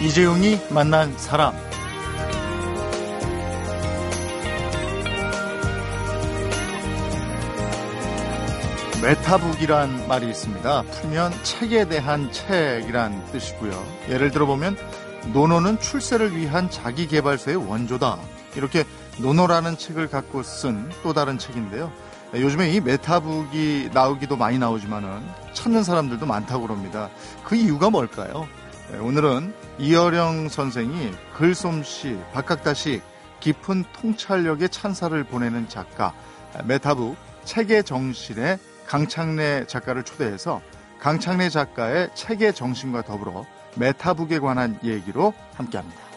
이재용이 0.00 0.58
만난 0.70 1.16
사람. 1.18 1.52
메타북이란 9.02 10.08
말이 10.08 10.28
있습니다. 10.30 10.82
풀면 10.82 11.32
책에 11.42 11.86
대한 11.86 12.32
책이란 12.32 13.26
뜻이고요. 13.32 13.86
예를 14.08 14.30
들어보면 14.30 14.78
논어는 15.34 15.80
출세를 15.80 16.34
위한 16.34 16.70
자기개발서의 16.70 17.56
원조다. 17.56 18.18
이렇게 18.56 18.84
논어라는 19.18 19.76
책을 19.76 20.08
갖고 20.08 20.42
쓴 20.42 20.90
또 21.02 21.12
다른 21.12 21.36
책인데요. 21.36 21.92
요즘에 22.32 22.70
이 22.70 22.80
메타북이 22.80 23.90
나오기도 23.92 24.36
많이 24.36 24.58
나오지만은 24.58 25.20
찾는 25.52 25.84
사람들도 25.84 26.24
많다고 26.24 26.66
그럽니다. 26.66 27.10
그 27.44 27.54
이유가 27.54 27.90
뭘까요? 27.90 28.48
네, 28.92 28.98
오늘은 28.98 29.54
이어령 29.78 30.48
선생이 30.48 31.12
글솜씨, 31.36 32.18
박학다식, 32.32 33.02
깊은 33.38 33.84
통찰력의 33.92 34.68
찬사를 34.68 35.22
보내는 35.24 35.68
작가, 35.68 36.12
메타북 36.64 37.16
책의 37.44 37.84
정신의 37.84 38.58
강창래 38.86 39.64
작가를 39.66 40.02
초대해서 40.02 40.60
강창래 40.98 41.48
작가의 41.50 42.10
책의 42.14 42.52
정신과 42.54 43.02
더불어 43.02 43.46
메타북에 43.76 44.40
관한 44.40 44.76
얘기로 44.82 45.34
함께합니다. 45.54 46.09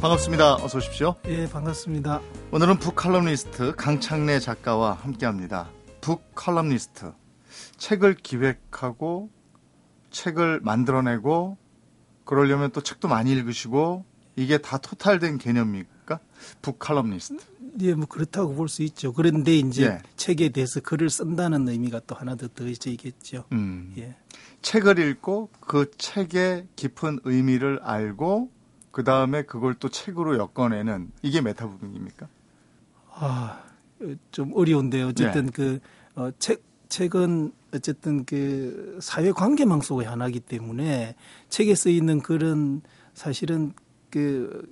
반갑습니다. 0.00 0.54
어서 0.56 0.78
오십시오. 0.78 1.14
예, 1.26 1.46
반갑습니다. 1.46 2.22
오늘은 2.52 2.78
북 2.78 2.94
칼럼니스트 2.96 3.74
강창래 3.76 4.40
작가와 4.40 4.94
함께합니다. 4.94 5.68
북 6.00 6.34
칼럼니스트 6.34 7.12
책을 7.76 8.14
기획하고 8.14 9.28
책을 10.10 10.60
만들어내고 10.62 11.58
그러려면 12.24 12.70
또 12.70 12.80
책도 12.80 13.08
많이 13.08 13.30
읽으시고 13.32 14.06
이게 14.36 14.56
다 14.56 14.78
토탈된 14.78 15.36
개념입니까? 15.36 16.18
북 16.62 16.78
칼럼니스트. 16.78 17.36
예, 17.82 17.92
뭐 17.94 18.06
그렇다고 18.06 18.54
볼 18.54 18.68
수 18.68 18.82
있죠. 18.84 19.12
그런데 19.12 19.56
이제 19.58 19.84
예. 19.84 19.98
책에 20.16 20.48
대해서 20.48 20.80
글을 20.80 21.10
쓴다는 21.10 21.68
의미가 21.68 22.00
또 22.06 22.14
하나 22.14 22.36
더 22.36 22.48
더해져 22.48 22.88
있겠죠. 22.90 23.44
음. 23.52 23.92
예. 23.98 24.16
책을 24.62 24.98
읽고 24.98 25.50
그 25.60 25.90
책의 25.98 26.68
깊은 26.74 27.20
의미를 27.24 27.80
알고 27.82 28.50
그 28.90 29.04
다음에 29.04 29.42
그걸 29.42 29.74
또 29.74 29.88
책으로 29.88 30.36
엮어내는 30.36 31.12
이게 31.22 31.40
메타북입니까? 31.40 32.28
아, 33.12 33.62
좀 34.30 34.52
어려운데요. 34.54 35.08
어쨌든 35.08 35.46
네. 35.46 35.52
그 35.52 35.80
어, 36.14 36.30
책 36.38 36.62
책은 36.88 37.52
어쨌든 37.72 38.24
그 38.24 38.98
사회 39.00 39.30
관계망 39.30 39.80
속의 39.80 40.06
하나이기 40.06 40.40
때문에 40.40 41.14
책에 41.48 41.74
쓰이는 41.74 42.20
글은 42.20 42.82
사실은 43.14 43.72
그 44.10 44.68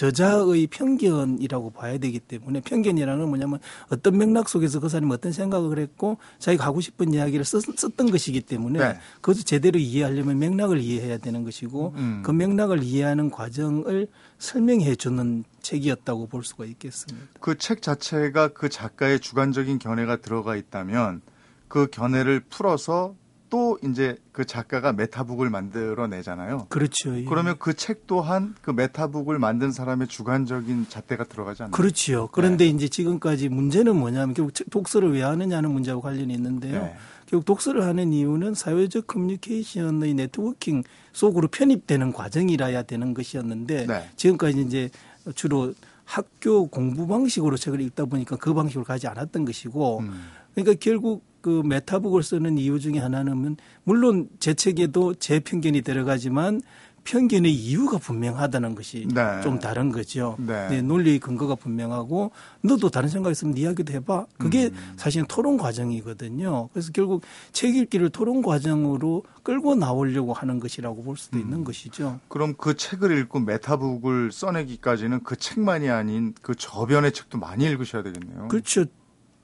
저자의 0.00 0.66
편견이라고 0.68 1.72
봐야 1.72 1.98
되기 1.98 2.20
때문에 2.20 2.62
편견이라는 2.62 3.20
건 3.20 3.28
뭐냐면 3.28 3.58
어떤 3.90 4.16
맥락 4.16 4.48
속에서 4.48 4.80
그 4.80 4.88
사람이 4.88 5.12
어떤 5.12 5.30
생각을 5.30 5.78
했고 5.78 6.16
자기가 6.38 6.64
하고 6.64 6.80
싶은 6.80 7.12
이야기를 7.12 7.44
썼, 7.44 7.60
던 7.98 8.10
것이기 8.10 8.40
때문에 8.40 8.78
네. 8.78 8.98
그것을 9.16 9.44
제대로 9.44 9.78
이해하려면 9.78 10.38
맥락을 10.38 10.80
이해해야 10.80 11.18
되는 11.18 11.44
것이고 11.44 11.92
음. 11.96 12.22
그 12.24 12.30
맥락을 12.30 12.82
이해하는 12.82 13.30
과정을 13.30 14.08
설명해 14.38 14.94
주는 14.96 15.44
책이었다고 15.60 16.28
볼 16.28 16.44
수가 16.44 16.64
있겠습니다. 16.64 17.26
그 17.38 17.54
책 17.58 17.82
자체가 17.82 18.48
그 18.48 18.70
작가의 18.70 19.20
주관적인 19.20 19.78
견해가 19.78 20.16
들어가 20.16 20.56
있다면 20.56 21.20
그 21.68 21.88
견해를 21.88 22.40
풀어서 22.48 23.14
또 23.50 23.78
이제 23.84 24.16
그 24.32 24.46
작가가 24.46 24.92
meta 24.92 25.13
book을 25.13 25.50
만들어 25.50 26.06
내잖아요. 26.06 26.66
그렇죠. 26.70 27.18
예. 27.18 27.24
그러면 27.24 27.58
그 27.58 27.74
책 27.74 28.06
또한 28.06 28.54
그 28.62 28.70
meta 28.70 28.95
book을 28.95 29.38
만든 29.38 29.72
사람의 29.72 30.06
주관적인 30.08 30.86
잣대가 30.88 31.24
들어가지 31.24 31.64
않나요? 31.64 31.72
그렇지요. 31.72 32.28
그런데 32.28 32.64
네. 32.64 32.70
이제 32.70 32.88
지금까지 32.88 33.48
문제는 33.48 33.96
뭐냐면 33.96 34.34
결국 34.34 34.52
독서를 34.70 35.12
왜 35.12 35.22
하느냐는 35.22 35.70
문제하고 35.72 36.00
관련이 36.00 36.32
있는데요. 36.34 36.82
네. 36.82 36.96
결국 37.26 37.44
독서를 37.44 37.84
하는 37.84 38.12
이유는 38.12 38.54
사회적 38.54 39.06
커뮤니케이션의 39.06 40.14
네트워킹 40.14 40.82
속으로 41.12 41.48
편입되는 41.48 42.12
과정이라야 42.12 42.82
되는 42.84 43.14
것이었는데 43.14 43.86
네. 43.86 44.10
지금까지 44.16 44.60
이제 44.62 44.90
주로 45.34 45.74
학교 46.04 46.66
공부 46.66 47.06
방식으로 47.06 47.56
책을 47.56 47.80
읽다 47.80 48.04
보니까 48.04 48.36
그 48.36 48.52
방식으로 48.52 48.84
가지 48.84 49.06
않았던 49.06 49.44
것이고 49.44 50.00
음. 50.00 50.22
그러니까 50.54 50.76
결국 50.80 51.24
그 51.40 51.62
메타북을 51.64 52.22
쓰는 52.22 52.58
이유 52.58 52.78
중에 52.78 52.98
하나는 52.98 53.56
물론 53.84 54.28
제 54.38 54.54
책에도 54.54 55.14
제 55.14 55.40
편견이 55.40 55.82
들어가지만 55.82 56.60
편견의 57.04 57.52
이유가 57.52 57.98
분명하다는 57.98 58.74
것이 58.74 59.06
네. 59.12 59.40
좀 59.42 59.58
다른 59.58 59.90
거죠. 59.90 60.36
네. 60.38 60.68
네, 60.68 60.82
논리의 60.82 61.18
근거가 61.18 61.54
분명하고 61.54 62.30
너도 62.62 62.90
다른 62.90 63.08
생각 63.08 63.30
있으면 63.30 63.54
네 63.54 63.62
이야기도 63.62 63.92
해봐. 63.92 64.26
그게 64.38 64.66
음. 64.66 64.92
사실은 64.96 65.26
토론 65.26 65.56
과정이거든요. 65.56 66.68
그래서 66.72 66.90
결국 66.92 67.22
책 67.52 67.76
읽기를 67.76 68.10
토론 68.10 68.42
과정으로 68.42 69.24
끌고 69.42 69.74
나오려고 69.74 70.32
하는 70.32 70.60
것이라고 70.60 71.02
볼 71.02 71.16
수도 71.16 71.38
음. 71.38 71.42
있는 71.42 71.64
것이죠. 71.64 72.20
그럼 72.28 72.54
그 72.56 72.76
책을 72.76 73.16
읽고 73.18 73.40
메타북을 73.40 74.32
써내기까지는 74.32 75.22
그 75.22 75.36
책만이 75.36 75.90
아닌 75.90 76.34
그 76.42 76.54
저변의 76.54 77.12
책도 77.12 77.38
많이 77.38 77.64
읽으셔야 77.64 78.02
되겠네요. 78.02 78.48
그렇죠. 78.48 78.84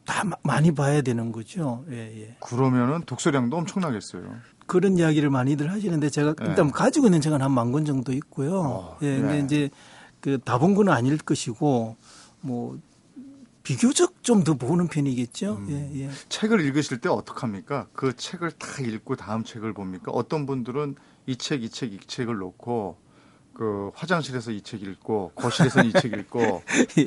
다 0.06 0.22
많이 0.42 0.72
봐야 0.72 1.02
되는 1.02 1.32
거죠. 1.32 1.84
예, 1.90 1.96
예. 2.22 2.36
그러면은 2.40 3.02
독서량도 3.04 3.56
엄청나겠어요. 3.56 4.22
그런 4.66 4.96
이야기를 4.98 5.28
많이들 5.30 5.70
하시는데 5.70 6.08
제가 6.10 6.34
네. 6.34 6.46
일단 6.48 6.70
가지고 6.70 7.06
있는 7.08 7.20
책은 7.20 7.42
한 7.42 7.52
만 7.52 7.72
권 7.72 7.84
정도 7.84 8.12
있고요. 8.12 8.60
어, 8.60 8.98
예, 9.02 9.18
근데 9.18 9.34
네. 9.34 9.44
이제 9.44 9.70
그 10.20 10.38
다본 10.44 10.74
거는 10.74 10.92
아닐 10.92 11.18
것이고 11.18 11.96
뭐 12.40 12.78
비교적 13.62 14.22
좀 14.22 14.44
더 14.44 14.54
보는 14.54 14.86
편이겠죠. 14.88 15.56
음. 15.56 15.66
예, 15.70 16.02
예. 16.04 16.10
책을 16.28 16.60
읽으실 16.60 16.98
때 17.00 17.08
어떡합니까? 17.08 17.88
그 17.92 18.14
책을 18.14 18.52
다 18.52 18.80
읽고 18.80 19.16
다음 19.16 19.42
책을 19.44 19.72
봅니까? 19.72 20.12
어떤 20.12 20.46
분들은 20.46 20.94
이 21.26 21.36
책, 21.36 21.64
이 21.64 21.68
책, 21.68 21.92
이 21.92 21.98
책을 22.06 22.36
놓고 22.38 22.96
그 23.56 23.90
화장실에서 23.94 24.50
이 24.52 24.60
책 24.60 24.82
읽고 24.82 25.32
거실에서는 25.34 25.88
이책 25.88 26.12
읽고 26.12 26.62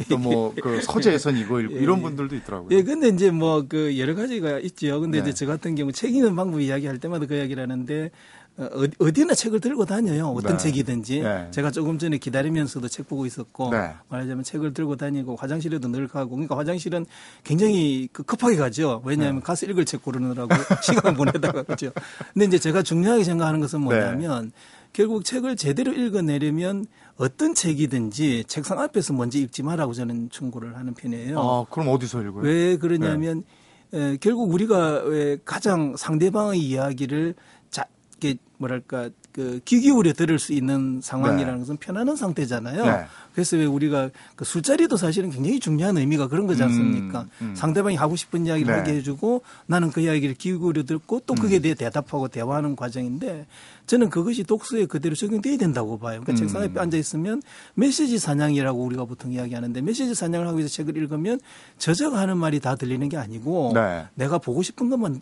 또 0.09 0.17
뭐 0.17 0.53
그 0.61 0.81
서재에서는 0.81 1.39
이거 1.39 1.61
읽고 1.61 1.75
예, 1.75 1.79
이런 1.79 2.01
분들도 2.01 2.35
있더라고요. 2.35 2.69
예, 2.75 2.81
근데 2.81 3.09
이제 3.09 3.29
뭐 3.29 3.67
그 3.69 3.99
여러 3.99 4.15
가지가 4.15 4.59
있죠. 4.59 4.99
근데 4.99 5.21
네. 5.21 5.29
이제 5.29 5.33
저 5.33 5.45
같은 5.45 5.75
경우 5.75 5.91
책 5.91 6.15
읽는 6.15 6.35
방법 6.35 6.61
이야기할 6.61 6.97
때마다 6.97 7.27
그 7.27 7.35
이야기를 7.35 7.61
하는데 7.61 8.09
어, 8.57 8.67
어디나 8.99 9.35
책을 9.35 9.59
들고 9.59 9.85
다녀요. 9.85 10.29
어떤 10.29 10.53
네. 10.53 10.57
책이든지. 10.57 11.21
네. 11.21 11.47
제가 11.51 11.69
조금 11.71 11.97
전에 11.99 12.17
기다리면서도 12.17 12.87
책 12.87 13.07
보고 13.07 13.25
있었고 13.27 13.69
네. 13.69 13.91
말하자면 14.09 14.43
책을 14.43 14.73
들고 14.73 14.95
다니고 14.95 15.35
화장실에도 15.35 15.87
늘 15.89 16.07
가고 16.07 16.31
그러니까 16.31 16.57
화장실은 16.57 17.05
굉장히 17.43 18.09
그 18.11 18.23
급하게 18.23 18.55
가죠. 18.57 19.01
왜냐하면 19.05 19.35
네. 19.37 19.41
가서 19.43 19.65
읽을 19.67 19.85
책 19.85 20.01
고르느라고 20.01 20.49
시간 20.83 21.13
보내다가 21.15 21.61
그죠. 21.63 21.91
근데 22.33 22.45
이제 22.45 22.57
제가 22.57 22.81
중요하게 22.81 23.23
생각하는 23.23 23.59
것은 23.59 23.81
뭐냐면 23.81 24.45
네. 24.45 24.51
결국 24.93 25.23
책을 25.23 25.55
제대로 25.55 25.93
읽어내려면 25.93 26.85
어떤 27.17 27.53
책이든지 27.53 28.45
책상 28.47 28.79
앞에서 28.79 29.13
먼저 29.13 29.37
읽지 29.37 29.63
말라고 29.63 29.93
저는 29.93 30.29
충고를 30.29 30.77
하는 30.77 30.93
편이에요. 30.93 31.39
아, 31.39 31.65
그럼 31.69 31.89
어디서 31.89 32.21
읽어요? 32.23 32.43
왜 32.43 32.77
그러냐면 32.77 33.43
네. 33.91 34.13
에, 34.13 34.17
결국 34.21 34.51
우리가 34.51 35.03
왜 35.03 35.37
가장 35.43 35.95
상대방의 35.97 36.59
이야기를 36.59 37.35
자, 37.69 37.85
이게 38.17 38.35
뭐랄까 38.57 39.09
그 39.31 39.59
귀 39.65 39.81
기울여 39.81 40.13
들을 40.13 40.39
수 40.39 40.53
있는 40.53 40.99
상황이라는 41.01 41.53
네. 41.53 41.59
것은 41.59 41.77
편안한 41.77 42.15
상태잖아요. 42.15 42.85
네. 42.85 43.05
그래서 43.33 43.55
왜 43.55 43.65
우리가 43.65 44.09
그 44.35 44.43
술자리도 44.43 44.97
사실은 44.97 45.29
굉장히 45.29 45.59
중요한 45.59 45.97
의미가 45.97 46.27
그런 46.27 46.47
거지 46.47 46.63
않습니까? 46.63 47.21
음, 47.21 47.49
음. 47.49 47.55
상대방이 47.55 47.95
하고 47.95 48.15
싶은 48.15 48.45
이야기를 48.45 48.73
네. 48.73 48.79
하게 48.79 48.93
해주고 48.95 49.43
나는 49.67 49.91
그 49.91 50.01
이야기를 50.01 50.35
기울여 50.35 50.83
듣고 50.83 51.21
또 51.25 51.35
그게 51.35 51.57
음. 51.57 51.61
대해 51.61 51.75
대답하고 51.75 52.27
대화하는 52.27 52.75
과정인데 52.75 53.45
저는 53.85 54.09
그것이 54.09 54.43
독서에 54.43 54.85
그대로 54.87 55.15
적용돼야 55.15 55.57
된다고 55.57 55.97
봐요. 55.97 56.21
그러니까 56.21 56.33
음. 56.33 56.35
책상 56.35 56.63
앞에 56.63 56.79
앉아 56.79 56.97
있으면 56.97 57.41
메시지 57.75 58.19
사냥이라고 58.19 58.83
우리가 58.83 59.05
보통 59.05 59.31
이야기하는데 59.31 59.81
메시지 59.81 60.15
사냥을 60.15 60.47
하기 60.47 60.57
위해서 60.57 60.73
책을 60.73 60.97
읽으면 60.97 61.39
저자가 61.77 62.19
하는 62.19 62.37
말이 62.37 62.59
다 62.59 62.75
들리는 62.75 63.07
게 63.09 63.17
아니고 63.17 63.71
네. 63.73 64.05
내가 64.15 64.37
보고 64.37 64.61
싶은 64.63 64.89
것만 64.89 65.21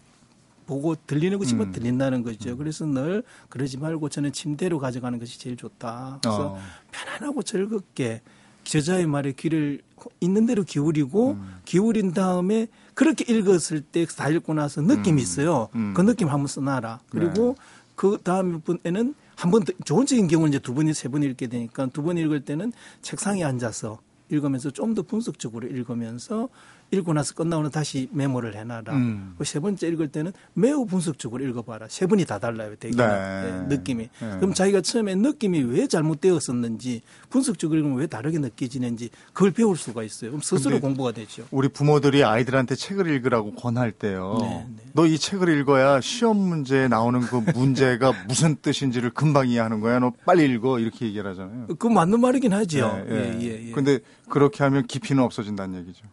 보고 0.68 0.96
들리는 1.08 1.40
것이 1.40 1.56
음. 1.56 1.72
들린다는 1.72 2.22
거죠. 2.24 2.52
음. 2.52 2.58
그래서 2.58 2.86
늘 2.86 3.24
그러지 3.50 3.78
말고 3.78 4.10
저는 4.10 4.31
침대로 4.34 4.78
가져가는 4.80 5.18
것이 5.18 5.40
제일 5.40 5.58
좋다. 5.58 6.19
그래서 6.22 6.54
어. 6.54 6.60
편안하고 6.92 7.42
즐겁게 7.42 8.22
저자의 8.64 9.08
말에 9.08 9.31
귀를 9.31 9.81
있는 10.19 10.46
대로 10.46 10.64
기울이고 10.64 11.31
음. 11.31 11.56
기울인 11.66 12.12
다음에 12.14 12.68
그렇게 12.94 13.24
읽었을 13.34 13.81
때 13.81 14.06
다 14.06 14.30
읽고 14.30 14.54
나서 14.54 14.81
느낌이 14.81 15.14
음. 15.14 15.24
있어요. 15.24 15.69
음. 15.75 15.94
그 15.96 16.02
느낌 16.02 16.28
한번 16.28 16.48
써놔라. 16.48 17.00
그리고 17.10 17.56
네. 17.58 17.64
그 17.96 18.18
다음 18.24 18.62
분에는 18.62 19.16
한번 19.36 19.64
좋은 19.86 20.06
책인 20.06 20.28
경우는 20.28 20.50
이제 20.50 20.60
두 20.60 20.74
번이 20.74 20.94
세 20.94 21.10
번 21.10 21.24
읽게 21.24 21.48
되니까 21.48 21.86
두 21.88 22.04
번 22.04 22.18
읽을 22.18 22.42
때는 22.44 22.74
책상에 23.02 23.44
앉아서 23.44 24.00
읽으면서 24.30 24.72
좀 24.72 24.94
더 24.94 25.02
분석적으로 25.04 25.68
읽으면서 25.68 26.50
읽고 26.92 27.13
나서 27.13 27.34
끝나고는 27.34 27.72
다시 27.72 28.07
메모를 28.12 28.56
해놔라. 28.56 28.94
음. 28.94 29.36
세 29.44 29.60
번째 29.60 29.88
읽을 29.89 30.07
때는 30.07 30.31
매우 30.54 30.86
분석적으로 30.86 31.44
읽어봐라. 31.45 31.88
세 31.89 32.07
번이 32.07 32.25
다 32.25 32.39
달라요. 32.39 32.75
되게 32.80 32.95
네. 32.95 33.06
네, 33.07 33.75
느낌이. 33.75 34.04
네. 34.19 34.38
그럼 34.38 34.54
자기가 34.54 34.81
처음에 34.81 35.16
느낌이 35.16 35.63
왜 35.63 35.88
잘못되었었는지 35.88 37.01
분석적으로 37.30 37.80
읽으면 37.80 37.98
왜 37.98 38.07
다르게 38.07 38.39
느껴지는지 38.39 39.10
그걸 39.34 39.51
배울 39.51 39.75
수가 39.75 40.04
있어요. 40.04 40.31
그럼 40.31 40.42
스스로 40.42 40.80
공부가 40.80 41.12
되죠. 41.12 41.45
우리 41.51 41.68
부모들이 41.68 42.24
아이들한테 42.24 42.75
책을 42.75 43.07
읽으라고 43.07 43.54
권할 43.56 43.92
때요. 43.92 44.38
네, 44.42 44.66
네. 44.78 44.83
너이 44.94 45.18
책을 45.18 45.50
읽어야 45.60 46.00
시험 46.00 46.38
문제에 46.38 46.88
나오는 46.88 47.19
그 47.22 47.36
문제가 47.54 48.13
무슨 48.28 48.56
뜻인지를 48.62 49.10
금방 49.10 49.50
이해하는 49.50 49.81
거야. 49.81 50.00
너 50.00 50.13
빨리 50.25 50.45
읽어 50.45 50.80
이렇게 50.80 51.06
얘기를 51.06 51.30
하잖아요. 51.31 51.68
그 51.78 51.88
맞는 51.88 52.22
말이긴 52.22 52.54
하죠. 52.54 53.06
예, 53.10 53.13
예. 53.13 53.40
예, 53.42 53.68
예. 53.68 53.72
근데 53.72 54.00
그렇게 54.30 54.63
하면 54.63 54.88
깊이는 54.88 55.22
없어진다는 55.22 55.80
얘기죠. 55.80 56.06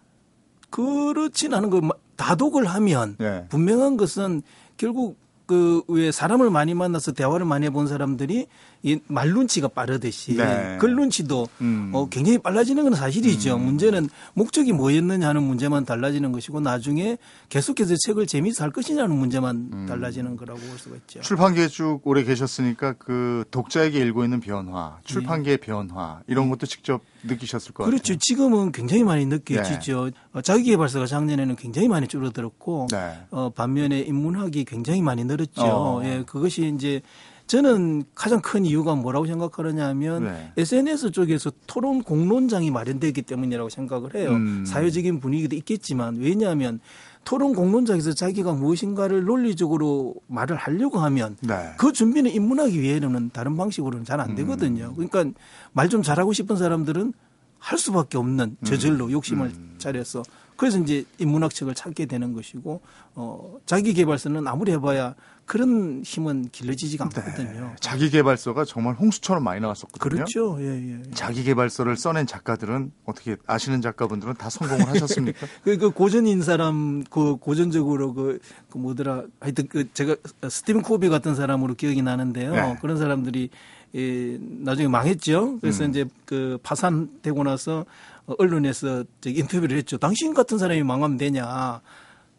그렇진 0.74 1.54
않은 1.54 1.70
거 1.70 1.80
다독을 2.16 2.64
하면 2.64 3.14
네. 3.18 3.46
분명한 3.48 3.96
것은 3.96 4.42
결국 4.76 5.16
그왜 5.46 6.10
사람을 6.10 6.50
많이 6.50 6.74
만나서 6.74 7.12
대화를 7.12 7.46
많이 7.46 7.66
해본 7.66 7.86
사람들이 7.86 8.48
이 8.84 9.00
말눈치가 9.06 9.68
빠르듯이 9.68 10.36
네. 10.36 10.76
글눈치도 10.78 11.48
음. 11.62 11.90
어, 11.94 12.06
굉장히 12.10 12.36
빨라지는 12.36 12.84
건 12.84 12.94
사실이죠. 12.94 13.56
음. 13.56 13.64
문제는 13.64 14.10
목적이 14.34 14.72
뭐였느냐 14.74 15.26
하는 15.26 15.42
문제만 15.42 15.86
달라지는 15.86 16.32
것이고 16.32 16.60
나중에 16.60 17.16
계속해서 17.48 17.94
책을 18.06 18.26
재미있어 18.26 18.62
할 18.62 18.70
것이냐는 18.70 19.16
문제만 19.16 19.70
음. 19.72 19.86
달라지는 19.88 20.36
거라고 20.36 20.60
볼 20.60 20.78
수가 20.78 20.96
있죠. 20.96 21.22
출판계에 21.22 21.68
쭉 21.68 22.02
오래 22.04 22.24
계셨으니까 22.24 22.92
그 22.98 23.44
독자에게 23.50 23.98
일고 23.98 24.22
있는 24.22 24.40
변화, 24.40 24.98
출판계의 25.04 25.56
네. 25.56 25.66
변화 25.66 26.20
이런 26.26 26.50
것도 26.50 26.66
직접 26.66 27.00
느끼셨을 27.22 27.72
것 27.72 27.86
그렇죠. 27.86 28.02
같아요. 28.02 28.18
지금은 28.20 28.72
굉장히 28.72 29.02
많이 29.02 29.24
느껴지죠. 29.24 30.10
네. 30.10 30.10
어, 30.34 30.42
자기개발서가 30.42 31.06
작년에는 31.06 31.56
굉장히 31.56 31.88
많이 31.88 32.06
줄어들었고 32.06 32.88
네. 32.90 33.18
어, 33.30 33.48
반면에 33.48 34.00
인문학이 34.00 34.66
굉장히 34.66 35.00
많이 35.00 35.24
늘었죠. 35.24 35.62
어. 35.62 36.04
예, 36.04 36.22
그것이 36.26 36.70
이제 36.76 37.00
저는 37.46 38.04
가장 38.14 38.40
큰 38.40 38.64
이유가 38.64 38.94
뭐라고 38.94 39.26
생각하느냐 39.26 39.86
하면 39.88 40.24
네. 40.24 40.52
SNS 40.56 41.10
쪽에서 41.10 41.52
토론 41.66 42.02
공론장이 42.02 42.70
마련되기 42.70 43.22
때문이라고 43.22 43.68
생각을 43.68 44.14
해요. 44.14 44.30
음. 44.30 44.64
사회적인 44.66 45.20
분위기도 45.20 45.54
있겠지만 45.56 46.16
왜냐하면 46.16 46.80
토론 47.24 47.54
공론장에서 47.54 48.12
자기가 48.14 48.52
무엇인가를 48.52 49.24
논리적으로 49.24 50.14
말을 50.26 50.56
하려고 50.56 50.98
하면 51.00 51.36
네. 51.40 51.72
그 51.78 51.92
준비는 51.92 52.30
인문학이 52.30 52.78
외에는 52.80 53.30
다른 53.32 53.56
방식으로는 53.56 54.04
잘 54.04 54.20
안 54.20 54.34
되거든요. 54.34 54.94
음. 54.98 55.08
그러니까 55.08 55.38
말 55.72 55.88
좀 55.88 56.02
잘하고 56.02 56.32
싶은 56.32 56.56
사람들은 56.56 57.12
할 57.58 57.78
수밖에 57.78 58.16
없는 58.18 58.56
저절로 58.64 59.06
음. 59.06 59.10
욕심을 59.12 59.46
음. 59.48 59.74
차려서 59.78 60.22
그래서 60.56 60.78
이제 60.78 61.04
인문학 61.18 61.52
책을 61.54 61.74
찾게 61.74 62.06
되는 62.06 62.32
것이고 62.32 62.80
어 63.16 63.56
자기 63.66 63.92
개발서는 63.94 64.46
아무리 64.46 64.72
해봐야 64.72 65.14
그런 65.46 66.02
힘은 66.04 66.48
길러지지가 66.50 67.08
네. 67.08 67.20
않거든요. 67.20 67.60
네. 67.60 67.74
자기 67.80 68.10
개발서가 68.10 68.64
정말 68.64 68.94
홍수처럼 68.94 69.44
많이 69.44 69.60
나왔었거든요. 69.60 70.24
그렇죠. 70.24 70.56
예, 70.60 70.66
예. 70.66 71.02
자기 71.12 71.44
개발서를 71.44 71.96
써낸 71.96 72.26
작가들은 72.26 72.92
어떻게 73.04 73.36
아시는 73.46 73.82
작가분들은 73.82 74.34
다 74.34 74.48
성공을 74.48 74.88
하셨습니까? 74.88 75.46
그, 75.62 75.76
그 75.76 75.90
고전인 75.90 76.42
사람 76.42 77.04
그 77.10 77.36
고전적으로 77.36 78.14
그, 78.14 78.38
그 78.70 78.78
뭐더라 78.78 79.24
하여튼 79.40 79.66
그 79.68 79.92
제가 79.92 80.16
스티븐 80.48 80.82
코비 80.82 81.08
같은 81.08 81.34
사람으로 81.34 81.74
기억이 81.74 82.02
나는데요. 82.02 82.52
네. 82.52 82.78
그런 82.80 82.96
사람들이 82.96 83.50
예, 83.94 84.38
나중에 84.40 84.88
망했죠. 84.88 85.60
그래서 85.60 85.84
음. 85.84 85.90
이제 85.90 86.04
그 86.24 86.58
파산되고 86.62 87.44
나서 87.44 87.84
언론에서 88.26 89.04
인터뷰를 89.24 89.76
했죠. 89.76 89.98
당신 89.98 90.34
같은 90.34 90.58
사람이 90.58 90.82
망하면 90.82 91.16
되냐. 91.16 91.80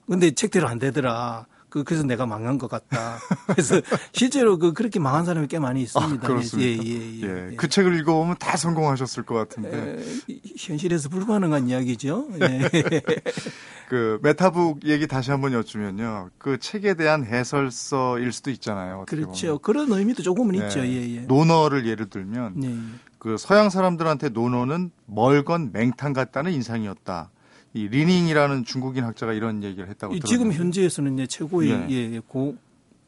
근데 0.08 0.32
책대로 0.32 0.68
안 0.68 0.80
되더라. 0.80 1.46
그, 1.76 1.84
그래서 1.84 2.04
내가 2.06 2.26
망한 2.26 2.58
것 2.58 2.70
같다. 2.70 3.18
그래서 3.48 3.82
실제로 4.14 4.58
그 4.58 4.72
그렇게 4.72 4.98
망한 4.98 5.26
사람이 5.26 5.48
꽤 5.48 5.60
많이 5.60 5.82
있습니다. 5.82 6.26
아, 6.26 6.26
그렇습니까? 6.26 6.86
예, 6.86 6.88
예, 6.88 7.22
예, 7.22 7.52
예. 7.52 7.56
그 7.58 7.68
책을 7.68 8.00
읽어보면 8.00 8.38
다 8.40 8.56
성공하셨을 8.56 9.24
것 9.24 9.36
같은데. 9.36 10.00
에, 10.00 10.38
현실에서 10.58 11.10
불가능한 11.10 11.68
이야기죠. 11.68 12.30
예. 12.40 12.70
그 13.90 14.20
메타북 14.24 14.86
얘기 14.86 15.06
다시 15.06 15.32
한번 15.32 15.52
여쭈면요. 15.52 16.30
그 16.38 16.60
책에 16.60 16.94
대한 16.94 17.26
해설서일 17.26 18.32
수도 18.32 18.52
있잖아요. 18.52 19.04
그렇죠. 19.06 19.60
보면. 19.60 19.60
그런 19.62 19.92
의미도 19.92 20.24
조금은 20.24 20.56
예. 20.56 20.68
있죠. 20.68 20.80
예, 20.80 21.16
예. 21.18 21.20
논어를 21.24 21.86
예를 21.86 22.10
들면 22.10 22.64
예. 22.64 22.78
그 23.20 23.36
서양 23.38 23.70
사람들한테 23.70 24.30
논어는 24.30 24.92
멀건 25.08 25.72
맹탕 25.74 26.14
같다는 26.14 26.54
인상이었다. 26.54 27.32
이 27.76 27.90
리닝이라는 27.90 28.64
중국인 28.64 29.04
학자가 29.04 29.34
이런 29.34 29.62
얘기를 29.62 29.90
했다고 29.90 30.14
들었는데 30.14 30.28
지금 30.28 30.54
현재에서는 30.54 31.20
예, 31.20 31.28
최고의 31.28 31.70
네. 31.70 31.88
예, 31.90 31.96
예, 32.16 32.20
고 32.26 32.56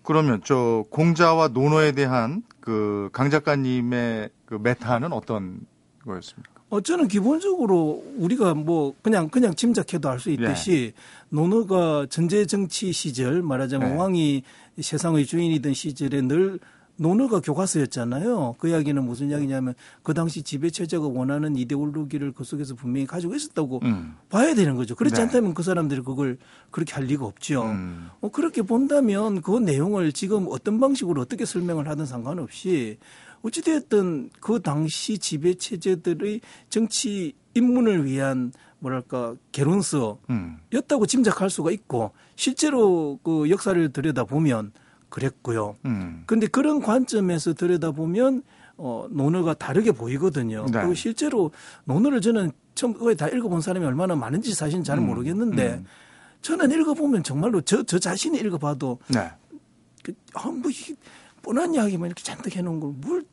그러면 0.04 0.42
저 0.44 0.84
공자와 0.90 1.48
논어에 1.50 1.94
대한 1.94 2.44
그 2.60 3.10
강 3.14 3.30
작가님의 3.30 4.30
그 4.46 4.56
메타는 4.62 5.14
어떤 5.14 5.62
거였습니까? 6.06 6.52
어, 6.70 6.82
저는 6.82 7.08
기본적으로 7.08 8.04
우리가 8.18 8.54
뭐 8.56 8.94
그냥 9.02 9.30
그냥 9.30 9.56
짐작해도 9.56 10.10
알 10.10 10.20
수 10.20 10.30
있듯이 10.32 10.92
네. 10.94 11.02
논어가 11.30 12.08
전제 12.10 12.46
정치 12.46 12.92
시절 12.92 13.42
말하자면 13.42 13.92
네. 13.92 13.96
왕이 13.96 14.44
세상의 14.82 15.26
주인이던 15.26 15.74
시절에 15.74 16.22
늘 16.22 16.60
논어가 16.98 17.40
교과서였잖아요. 17.40 18.56
그 18.58 18.70
이야기는 18.70 19.04
무슨 19.04 19.30
이야기냐면 19.30 19.76
그 20.04 20.14
당시 20.14 20.42
지배 20.42 20.70
체제가 20.70 21.08
원하는 21.08 21.56
이데올로기를 21.56 22.34
그 22.34 22.44
속에서 22.44 22.76
분명히 22.76 23.06
가지고 23.06 23.36
있었다고 23.36 23.82
음. 23.84 24.16
봐야 24.30 24.54
되는 24.56 24.76
거죠. 24.76 24.96
그렇지 24.96 25.16
네. 25.16 25.22
않다면 25.24 25.54
그 25.54 25.64
사람들이 25.64 26.02
그걸 26.02 26.38
그렇게 26.72 26.94
할 26.94 27.06
리가 27.06 27.26
없죠. 27.26 27.64
음. 27.64 28.10
어, 28.22 28.30
그렇게 28.30 28.62
본다면 28.62 29.42
그 29.42 29.58
내용을 29.60 30.12
지금 30.12 30.48
어떤 30.50 30.80
방식으로 30.80 31.22
어떻게 31.22 31.46
설명을 31.46 31.88
하든 31.88 32.06
상관없이 32.06 32.98
어찌되었든 33.44 34.32
그 34.40 34.62
당시 34.62 35.20
지배 35.20 35.54
체제들의 35.54 36.42
정치 36.70 37.34
입문을 37.54 38.06
위한 38.06 38.52
뭐랄까 38.80 39.36
개론서였다고 39.52 40.28
음. 40.30 41.08
짐작할 41.08 41.50
수가 41.50 41.72
있고 41.72 42.12
실제로 42.36 43.20
그 43.24 43.50
역사를 43.50 43.92
들여다 43.92 44.26
보면 44.26 44.72
그랬고요. 45.10 45.76
음. 45.86 46.24
그런데 46.26 46.48
그런 46.48 46.82
관점에서 46.82 47.54
들여다보면 47.54 48.44
어, 48.78 49.08
논어가 49.10 49.54
다르게 49.54 49.92
보이거든요. 49.92 50.66
네. 50.66 50.72
그리고 50.72 50.94
실제로 50.94 51.52
논어를 51.86 52.22
저는 52.22 52.52
처음에 52.76 53.16
다 53.16 53.28
읽어본 53.28 53.62
사람이 53.62 53.86
얼마나 53.86 54.16
많은지 54.16 54.54
사실은 54.54 54.84
잘 54.84 54.98
음. 55.00 55.08
모르겠는데 55.08 55.74
음. 55.76 55.86
저는 56.42 56.72
읽어보면 56.72 57.24
정말로 57.24 57.62
저, 57.62 57.84
저 57.84 57.98
자신이 57.98 58.38
읽어봐도 58.40 59.00
네. 59.08 59.32
그, 60.04 60.14
아, 60.34 60.48
뭐, 60.50 60.70
이 60.70 60.96
뻔한 61.42 61.74
이야기만 61.74 62.08
이렇게 62.08 62.24
잔뜩 62.24 62.56
해놓은 62.56 62.80
걸 62.80 62.94
뭘 63.02 63.24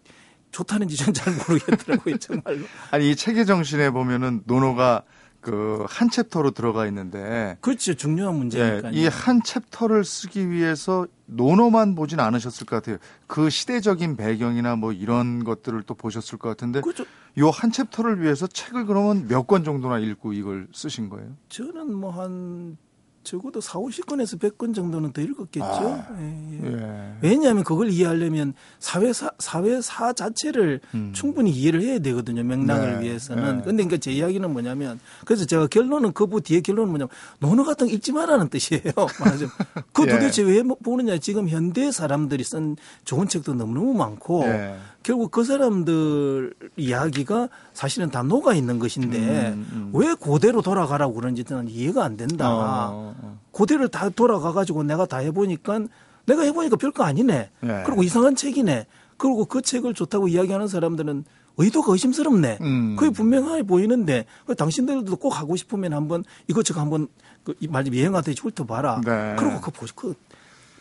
좋다는지 0.55 0.97
전 0.97 1.13
잘 1.13 1.35
모르겠더라고요, 1.35 2.17
정말로. 2.23 2.61
아니, 2.93 3.11
이 3.11 3.17
책의 3.17 3.45
정신에 3.45 3.91
보면은 3.91 4.43
논어가 4.47 5.03
그 5.45 5.85
한 5.89 6.09
챕터로 6.11 6.53
들어가 6.53 6.87
있는데 6.87 7.59
그렇죠 7.61 7.95
중요한 7.95 8.37
문제니까 8.37 8.95
예, 8.95 8.99
이한 8.99 9.43
챕터를 9.45 10.05
쓰기 10.05 10.51
위해서 10.51 11.07
논어만 11.27 11.95
보진 11.95 12.19
않으셨을 12.21 12.67
것 12.67 12.77
같아요. 12.77 12.97
그 13.27 13.51
시대적인 13.51 14.17
배경이나 14.17 14.77
뭐 14.77 14.93
이런 14.93 15.45
것들을 15.45 15.83
또 15.83 15.95
보셨을 15.95 16.39
것 16.39 16.49
같은데 16.49 16.81
그렇죠. 16.81 17.05
요한 17.39 17.71
챕터를 17.73 18.23
위해서 18.23 18.47
책을 18.47 18.87
그러면 18.87 19.29
몇 19.29 19.47
권 19.47 19.65
정도나 19.65 19.99
읽고 19.99 20.33
이걸 20.33 20.67
쓰신 20.73 21.11
거예요? 21.11 21.37
저는 21.51 21.93
뭐 21.95 22.11
한 22.11 22.77
적어도 23.25 23.61
4, 23.61 23.79
50건에서 23.79 24.39
100건 24.39 24.75
정도는 24.75 25.13
더 25.13 25.23
읽었겠죠. 25.23 25.65
아, 25.65 26.07
예, 26.21 26.63
예. 26.63 26.73
예. 26.73 27.13
왜냐하면 27.21 27.65
그걸 27.65 27.91
이해하려면 27.91 28.55
사회사, 28.79 29.31
사회사 29.39 30.13
자체를 30.13 30.81
음. 30.95 31.13
충분히 31.15 31.51
이해를 31.51 31.83
해야 31.83 31.99
되거든요. 31.99 32.45
맥락을 32.45 33.01
네, 33.01 33.07
위해서는. 33.07 33.43
네. 33.43 33.63
근데 33.65 33.83
그러니까 33.85 33.97
제 33.97 34.13
이야기는 34.13 34.53
뭐냐면 34.53 35.01
그래서 35.25 35.45
제가 35.45 35.67
결론은 35.67 36.13
그부 36.13 36.41
뒤에 36.41 36.61
결론은 36.61 36.91
뭐냐면 36.91 37.09
논어 37.41 37.65
같은 37.65 37.87
거 37.89 37.93
읽지 37.93 38.13
말라는 38.13 38.49
뜻이에요. 38.49 38.83
말하자면. 39.19 39.51
그 39.93 40.03
예. 40.03 40.07
도대체 40.07 40.43
왜 40.43 40.63
보느냐. 40.63 41.19
지금 41.19 41.49
현대 41.49 41.91
사람들이 41.91 42.45
쓴 42.45 42.77
좋은 43.05 43.27
책도 43.29 43.55
너무너무 43.55 43.95
많고 43.95 44.45
예. 44.45 44.77
결국 45.05 45.31
그 45.31 45.45
사람들 45.45 46.55
이야기가 46.77 47.51
사실은 47.75 48.11
다 48.11 48.23
녹아 48.23 48.55
있는 48.55 48.79
것인데 48.79 49.19
음, 49.51 49.69
음. 49.73 49.91
왜 49.93 50.15
고대로 50.15 50.63
돌아가라고 50.63 51.13
그런지 51.13 51.45
는 51.45 51.69
이해가 51.69 52.03
안 52.03 52.17
된다. 52.17 52.51
어, 52.51 53.15
어. 53.21 53.39
고대를 53.51 53.89
다 53.89 54.09
돌아가 54.09 54.53
가지고 54.53 54.83
내가 54.83 55.05
다 55.05 55.19
해보니까 55.19 55.81
내가 56.25 56.43
해보니까 56.43 56.77
별거 56.77 57.05
아니네. 57.05 57.51
네. 57.61 57.83
그리고 57.85 58.03
이상한 58.03 58.35
책이네. 58.35 58.87
그리고 59.19 59.45
그 59.45 59.61
책을 59.61 59.93
좋다고 59.93 60.29
이야기하는 60.29 60.69
사람들은 60.69 61.25
의도가 61.59 61.93
의심스럽네. 61.93 62.59
음. 62.63 62.97
그게 62.99 63.11
분명하게 63.11 63.65
보이는데 63.65 64.25
당신들도 64.57 65.17
꼭 65.17 65.39
하고 65.39 65.55
싶으면 65.55 65.93
한번 65.93 66.25
이것저것 66.49 66.81
한번 66.81 67.09
그 67.45 67.55
말좀 67.69 67.95
여행하듯이 67.95 68.41
훑어봐라. 68.41 69.03
네. 69.05 69.37
그리고 69.39 69.61
그, 69.61 69.71
그 69.95 70.15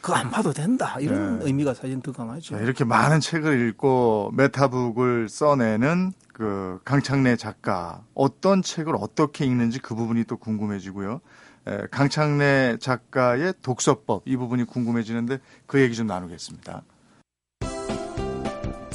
그거 0.03 0.15
안 0.15 0.29
봐도 0.29 0.51
된다. 0.51 0.97
이런 0.99 1.39
네. 1.39 1.45
의미가 1.45 1.73
사실 1.73 2.01
더 2.01 2.11
강하죠. 2.11 2.57
이렇게 2.57 2.83
많은 2.83 3.21
책을 3.21 3.69
읽고 3.69 4.31
메타북을 4.35 5.29
써내는 5.29 6.11
그 6.33 6.81
강창래 6.83 7.37
작가 7.37 8.03
어떤 8.13 8.61
책을 8.61 8.95
어떻게 8.99 9.45
읽는지 9.45 9.79
그 9.79 9.95
부분이 9.95 10.25
또 10.25 10.35
궁금해지고요. 10.35 11.21
에, 11.67 11.77
강창래 11.89 12.75
작가의 12.81 13.53
독서법 13.61 14.23
이 14.25 14.35
부분이 14.35 14.65
궁금해지는데 14.65 15.39
그 15.67 15.79
얘기 15.79 15.95
좀 15.95 16.07
나누겠습니다. 16.07 16.83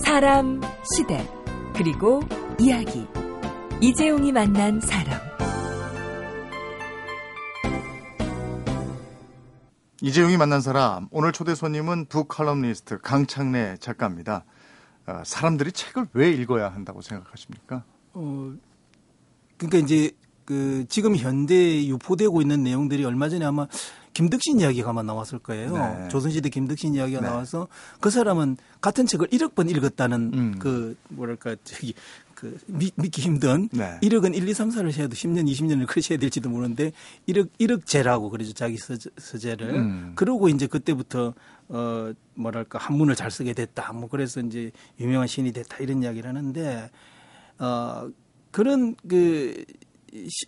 사람, 0.05 0.61
시대, 0.95 1.27
그리고 1.75 2.21
이야기. 2.59 3.07
이재용이 3.81 4.31
만난 4.31 4.79
사람. 4.81 5.48
이재용이 10.00 10.37
만난 10.37 10.61
사람 10.61 11.09
오늘 11.11 11.33
초대 11.33 11.57
손님은 11.57 12.07
북칼럼니스트 12.07 12.99
강창래 13.00 13.76
작가입니다. 13.81 14.45
어, 15.07 15.23
사람들이 15.25 15.73
책을 15.73 16.09
왜 16.12 16.31
읽어야 16.31 16.69
한다고 16.69 17.02
생각하십니까? 17.02 17.83
어, 18.12 18.52
그러니까 19.57 19.78
이제 19.78 20.12
그 20.45 20.85
지금 20.88 21.17
현대에 21.17 21.88
유포되고 21.88 22.40
있는 22.40 22.62
내용들이 22.62 23.05
얼마 23.05 23.28
전에 23.28 23.45
아마 23.45 23.67
김덕신 24.19 24.59
이야기가 24.59 24.91
아마 24.91 25.05
나왔을 25.05 25.39
거예요. 25.39 25.77
네. 25.77 26.09
조선시대 26.09 26.49
김덕신 26.49 26.93
이야기가 26.93 27.21
네. 27.21 27.29
나와서 27.29 27.69
그 28.01 28.11
사람은 28.11 28.57
같은 28.81 29.07
책을 29.07 29.29
1억 29.29 29.55
번 29.55 29.71
읽었다는 29.71 30.31
음. 30.35 30.59
그 30.59 30.97
뭐랄까 31.09 31.55
저기 31.63 31.95
그 32.35 32.59
믿, 32.67 32.97
기 33.13 33.23
힘든 33.23 33.69
네. 33.71 33.97
1억은 34.03 34.35
1, 34.35 34.49
2, 34.49 34.55
3, 34.55 34.71
4를 34.71 34.91
세도 34.91 35.15
10년, 35.15 35.49
20년을 35.49 35.87
그러셔야 35.87 36.19
될지도 36.19 36.51
모르는데 36.51 36.91
1억 37.29 37.49
1억제라고 37.61 38.29
그러죠 38.29 38.53
자기 38.55 38.77
서재, 38.77 39.09
서재 39.19 39.55
를. 39.55 39.75
음. 39.77 40.13
그러고 40.17 40.49
이제 40.49 40.67
그때부터 40.67 41.35
어 41.69 42.13
뭐랄까 42.35 42.81
한문을 42.81 43.15
잘 43.15 43.31
쓰게 43.31 43.53
됐다. 43.53 43.93
뭐 43.93 44.09
그래서 44.09 44.41
이제 44.41 44.73
유명한 44.99 45.29
신이 45.29 45.53
됐다 45.53 45.77
이런 45.79 46.03
이야기를 46.03 46.29
하는데 46.29 46.91
어 47.61 48.11
그런 48.51 48.97
그 49.09 49.65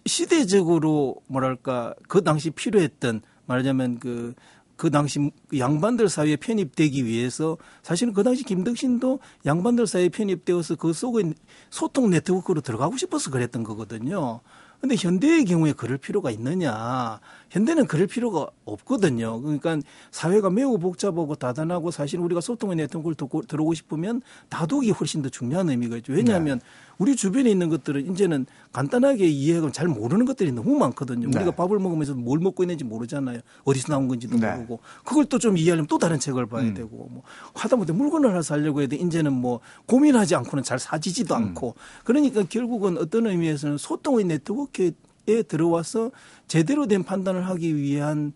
시 0.07 0.27
대적으로 0.27 1.17
뭐랄까 1.27 1.95
그 2.09 2.23
당시 2.23 2.51
필요했던 2.51 3.23
말하자면 3.51 3.99
그 3.99 4.35
그 4.81 4.91
당시 4.91 5.31
양반들 5.55 6.09
사회에 6.09 6.37
편입되기 6.37 7.05
위해서 7.05 7.59
사실은 7.83 8.15
그 8.15 8.23
당시 8.23 8.45
김덕신도 8.45 9.21
양반들 9.45 9.87
사회에 9.87 10.09
편입되어서 10.09 10.77
그 10.77 10.95
속에 10.95 11.35
소통 11.69 12.09
네트워크로 12.09 12.63
들어가고 12.63 12.97
싶어서 12.97 13.31
그랬던 13.31 13.63
거거든요. 13.63 14.41
근데 14.81 14.97
현대의 14.99 15.45
경우에 15.45 15.75
그럴 15.75 15.99
필요가 15.99 16.31
있느냐. 16.31 17.21
현대는 17.51 17.87
그럴 17.87 18.07
필요가 18.07 18.47
없거든요. 18.65 19.41
그러니까 19.41 19.79
사회가 20.13 20.51
매우 20.51 20.79
복잡하고 20.79 21.35
다단하고 21.35 21.91
사실 21.91 22.21
우리가 22.21 22.41
소통의 22.41 22.77
네트워크를 22.77 23.17
들어오고 23.47 23.75
싶으면 23.75 24.23
다독이 24.49 24.93
훨씬 24.93 25.21
더 25.23 25.29
중요한 25.29 25.69
의미가 25.69 25.97
있죠. 25.99 26.13
왜냐하면 26.13 26.61
네. 26.61 26.65
우리 26.99 27.17
주변에 27.17 27.51
있는 27.51 27.71
것들은 27.71 28.13
이제는 28.13 28.47
간단하게 28.73 29.27
이해하면 29.27 29.73
잘 29.73 29.89
모르는 29.89 30.27
것들이 30.27 30.53
너무 30.53 30.77
많거든요. 30.79 31.29
네. 31.31 31.39
우리가 31.39 31.53
밥을 31.53 31.79
먹으면서 31.79 32.15
뭘 32.15 32.39
먹고 32.39 32.63
있는지 32.63 32.85
모르잖아요. 32.85 33.41
어디서 33.65 33.89
나온 33.89 34.07
건지도 34.07 34.37
네. 34.39 34.55
모르고 34.55 34.79
그걸 35.05 35.25
또 35.25 35.41
좀 35.41 35.57
이해하려면 35.57 35.87
또 35.89 35.99
다른 35.99 36.21
책을 36.21 36.47
봐야 36.47 36.63
음. 36.63 36.75
되고 36.75 37.09
뭐 37.11 37.23
하다못해 37.55 37.93
물건을 37.95 38.31
하나 38.31 38.43
사려고 38.43 38.83
해도 38.83 38.95
이제는 38.95 39.33
뭐 39.33 39.61
고민하지 39.87 40.37
않고는 40.37 40.63
잘 40.63 40.79
사지지도 40.79 41.35
음. 41.35 41.43
않고 41.43 41.75
그러니까 42.05 42.45
결국은 42.49 42.99
어떤 42.99 43.27
의미에서는 43.27 43.79
소통의 43.79 44.27
네트워크 44.27 44.93
에 45.31 45.43
들어와서 45.43 46.11
제대로 46.49 46.87
된 46.87 47.05
판단을 47.05 47.47
하기 47.49 47.77
위한 47.77 48.33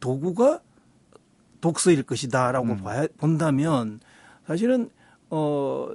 도구가 0.00 0.60
독서일 1.60 2.02
것이다라고 2.02 2.66
음. 2.72 2.76
봐야 2.78 3.06
본다면 3.18 4.00
사실은 4.46 4.90
어 5.30 5.88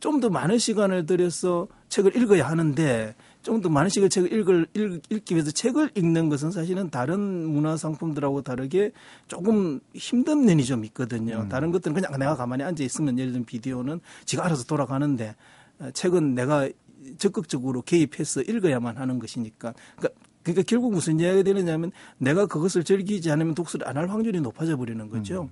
좀 0.00 0.20
더 0.20 0.30
많은 0.30 0.58
시간을 0.58 1.06
들여서 1.06 1.66
책을 1.88 2.16
읽어야 2.16 2.48
하는데 2.48 3.14
좀 3.42 3.60
더 3.62 3.68
많은 3.68 3.88
시간 3.88 4.08
책을 4.08 4.32
읽을 4.32 4.66
읽 4.74 5.24
기 5.24 5.34
위해서 5.34 5.50
책을 5.50 5.90
읽는 5.96 6.28
것은 6.28 6.50
사실은 6.52 6.90
다른 6.90 7.18
문화 7.20 7.76
상품들하고 7.76 8.42
다르게 8.42 8.92
조금 9.26 9.80
힘든 9.94 10.44
면이 10.44 10.64
좀 10.64 10.84
있거든요. 10.86 11.40
음. 11.40 11.48
다른 11.48 11.72
것들은 11.72 11.94
그냥 11.94 12.12
내가 12.18 12.36
가만히 12.36 12.62
앉아 12.62 12.84
있으면 12.84 13.18
예를 13.18 13.32
들면 13.32 13.46
비디오는 13.46 14.00
지가 14.24 14.44
알아서 14.44 14.64
돌아가는데 14.64 15.34
어, 15.80 15.90
책은 15.92 16.34
내가 16.34 16.68
적극적으로 17.16 17.82
개입해서 17.82 18.42
읽어야만 18.42 18.96
하는 18.96 19.18
것이니까. 19.18 19.74
그러니까 19.96 20.27
그러니까 20.42 20.62
결국 20.66 20.92
무슨 20.92 21.20
이야기가 21.20 21.42
되느냐면 21.42 21.92
내가 22.16 22.46
그것을 22.46 22.82
즐기지 22.84 23.30
않으면 23.30 23.54
독서를 23.54 23.86
안 23.86 23.98
할 23.98 24.08
확률이 24.08 24.40
높아져 24.40 24.76
버리는 24.76 25.08
거죠. 25.10 25.42
음. 25.42 25.48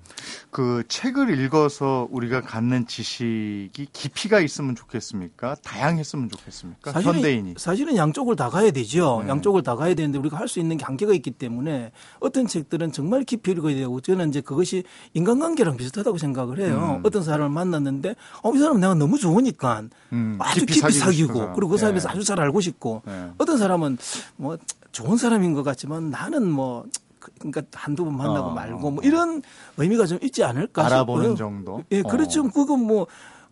그 0.50 0.84
책을 0.88 1.38
읽어서 1.40 2.06
우리가 2.12 2.40
갖는 2.42 2.86
지식이 2.86 3.88
깊이가 3.92 4.40
있으면 4.40 4.74
좋겠습니까? 4.76 5.56
다양했으면 5.64 6.30
좋겠습니까? 6.30 6.92
사실은, 6.92 7.14
현대인이. 7.16 7.54
사실은 7.58 7.96
양쪽을 7.96 8.36
다 8.36 8.48
가야 8.48 8.70
되죠. 8.70 9.20
네. 9.24 9.30
양쪽을 9.30 9.62
다 9.64 9.74
가야 9.76 9.94
되는데 9.94 10.18
우리가 10.18 10.38
할 10.38 10.46
수 10.46 10.60
있는 10.60 10.76
게 10.76 10.84
한계가 10.84 11.12
있기 11.14 11.32
때문에 11.32 11.90
어떤 12.20 12.46
책들은 12.46 12.92
정말 12.92 13.24
깊이 13.24 13.50
읽어야 13.50 13.74
되고 13.74 14.00
저는 14.00 14.28
이제 14.28 14.40
그것이 14.40 14.84
인간관계랑 15.14 15.76
비슷하다고 15.76 16.18
생각을 16.18 16.60
해요. 16.60 16.98
음. 16.98 17.02
어떤 17.04 17.24
사람을 17.24 17.48
만났는데 17.50 18.14
어, 18.44 18.52
이 18.54 18.58
사람 18.58 18.78
내가 18.78 18.94
너무 18.94 19.18
좋으니까 19.18 19.82
음, 20.12 20.38
아주 20.40 20.60
깊이, 20.60 20.74
깊이 20.80 20.92
사귀고 20.92 21.32
싶어서. 21.34 21.52
그리고 21.54 21.70
그 21.70 21.78
사람에서 21.78 22.08
네. 22.08 22.12
아주 22.14 22.22
잘 22.24 22.38
알고 22.40 22.60
싶고 22.60 23.02
네. 23.04 23.30
어떤 23.38 23.58
사람은 23.58 23.98
뭐 24.36 24.56
좋은 24.96 25.18
사람인 25.18 25.52
것 25.52 25.62
같지만 25.62 26.08
나는 26.08 26.50
뭐 26.50 26.86
그러니까 27.20 27.62
한두 27.74 28.04
번 28.06 28.16
만나고 28.16 28.48
어, 28.48 28.54
말고 28.54 28.90
뭐 28.92 29.04
이런 29.04 29.42
의미가 29.76 30.06
좀 30.06 30.18
있지 30.22 30.42
않을까 30.42 30.86
알아보는 30.86 31.22
싶어요. 31.22 31.36
정도. 31.36 31.84
예, 31.90 32.00
그렇죠. 32.00 32.44
어. 32.44 32.50
그건 32.50 32.80
뭐 32.86 33.06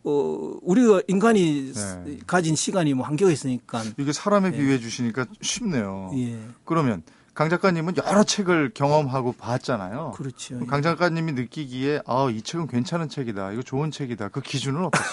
어, 0.05 0.59
우리가 0.63 1.03
인간이 1.07 1.73
네. 2.07 2.19
가진 2.27 2.57
시간이 2.57 2.95
뭐 2.95 3.07
한계가 3.07 3.31
있으니까. 3.31 3.83
이게 3.99 4.13
사람에 4.13 4.49
예. 4.49 4.53
비유해 4.53 4.79
주시니까 4.79 5.27
쉽네요. 5.43 6.13
예. 6.15 6.39
그러면 6.65 7.03
강 7.35 7.51
작가님은 7.51 7.97
여러 7.97 8.23
책을 8.23 8.71
경험하고 8.75 9.33
봤잖아요. 9.33 10.13
그렇죠. 10.15 10.65
강 10.67 10.83
작가님이 10.83 11.33
느끼기에 11.33 12.03
아, 12.07 12.29
이 12.31 12.41
책은 12.41 12.69
괜찮은 12.69 13.09
책이다. 13.09 13.53
이거 13.53 13.63
좋은 13.63 13.91
책이다. 13.91 14.29
그 14.29 14.41
기준은 14.41 14.85
어떠세요? 14.85 15.11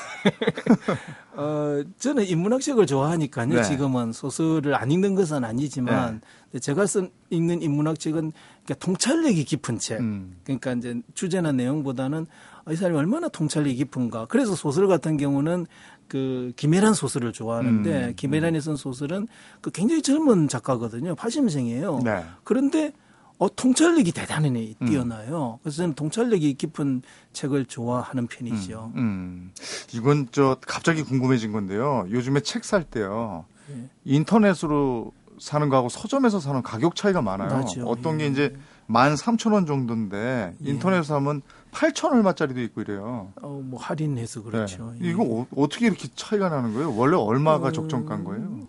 어, 1.33 1.83
저는 1.97 2.25
인문학책을 2.25 2.85
좋아하니까요. 2.85 3.47
네. 3.47 3.63
지금은 3.63 4.11
소설을 4.11 4.75
안 4.75 4.91
읽는 4.91 5.15
것은 5.15 5.43
아니지만 5.43 6.21
네. 6.51 6.59
제가 6.59 6.85
쓴 6.85 7.09
읽는 7.31 7.63
인문학책은 7.63 8.33
그러니까 8.65 8.85
통찰력이 8.85 9.43
깊은 9.45 9.79
책. 9.79 9.99
음. 9.99 10.37
그러니까 10.43 10.73
이제 10.73 11.01
주제나 11.15 11.51
내용보다는 11.53 12.27
이 12.69 12.75
사람이 12.75 12.97
얼마나 12.97 13.29
통찰력이 13.29 13.75
깊은가. 13.75 14.27
그래서 14.27 14.53
소설 14.55 14.87
같은 14.87 15.17
경우는 15.17 15.65
그 16.11 16.51
김혜란 16.57 16.93
소설을 16.93 17.31
좋아하는데 17.31 18.07
음. 18.07 18.13
김혜란이 18.17 18.59
쓴 18.59 18.75
소설은 18.75 19.29
그 19.61 19.71
굉장히 19.71 20.01
젊은 20.01 20.49
작가거든요. 20.49 21.15
80생이에요. 21.15 22.03
네. 22.03 22.25
그런데 22.43 22.91
어, 23.37 23.47
통찰력이 23.55 24.11
대단히 24.11 24.75
음. 24.81 24.85
뛰어나요. 24.87 25.53
음. 25.53 25.57
그래서 25.63 25.77
저는 25.77 25.93
통찰력이 25.93 26.55
깊은 26.55 27.03
책을 27.31 27.63
좋아하는 27.63 28.27
편이죠. 28.27 28.91
음, 28.95 28.99
음. 28.99 29.51
이건 29.93 30.27
저 30.33 30.57
갑자기 30.67 31.01
궁금해진 31.01 31.53
건데요. 31.53 32.05
요즘에 32.11 32.41
책 32.41 32.65
살 32.65 32.83
때요. 32.83 33.45
네. 33.69 33.87
인터넷으로 34.03 35.13
사는 35.39 35.69
거하고 35.69 35.87
서점에서 35.87 36.41
사는 36.41 36.61
가격 36.61 36.97
차이가 36.97 37.21
많아요. 37.21 37.49
맞아. 37.49 37.83
어떤 37.85 38.17
게 38.17 38.25
예. 38.25 38.27
이제 38.27 38.53
만 38.85 39.15
삼천 39.15 39.53
원 39.53 39.65
정도인데 39.65 40.55
예. 40.61 40.69
인터넷에서 40.69 41.13
사면 41.15 41.41
8천 41.71 42.11
얼마짜리도 42.11 42.61
있고 42.61 42.81
이래요. 42.81 43.31
어, 43.41 43.61
뭐 43.63 43.79
할인해서 43.79 44.43
그렇죠. 44.43 44.93
네. 44.99 45.09
이거 45.09 45.45
어, 45.55 45.67
떻게 45.69 45.87
이렇게 45.87 46.07
차이가 46.15 46.49
나는 46.49 46.73
거예요? 46.73 46.95
원래 46.95 47.15
얼마가 47.15 47.69
어, 47.69 47.71
적정가인 47.71 48.23
거예요? 48.23 48.67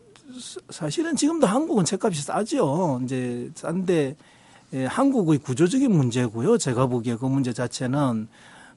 사실은 0.71 1.17
지금도 1.17 1.47
한국은 1.47 1.85
책값이 1.85 2.23
싸죠. 2.23 3.01
이제 3.05 3.51
싼데 3.55 4.17
예, 4.75 4.87
한국의 4.87 5.39
구조적인 5.39 5.91
문제고요. 5.91 6.57
제가 6.59 6.87
보기에 6.87 7.17
그 7.17 7.27
문제 7.27 7.53
자체는 7.53 8.29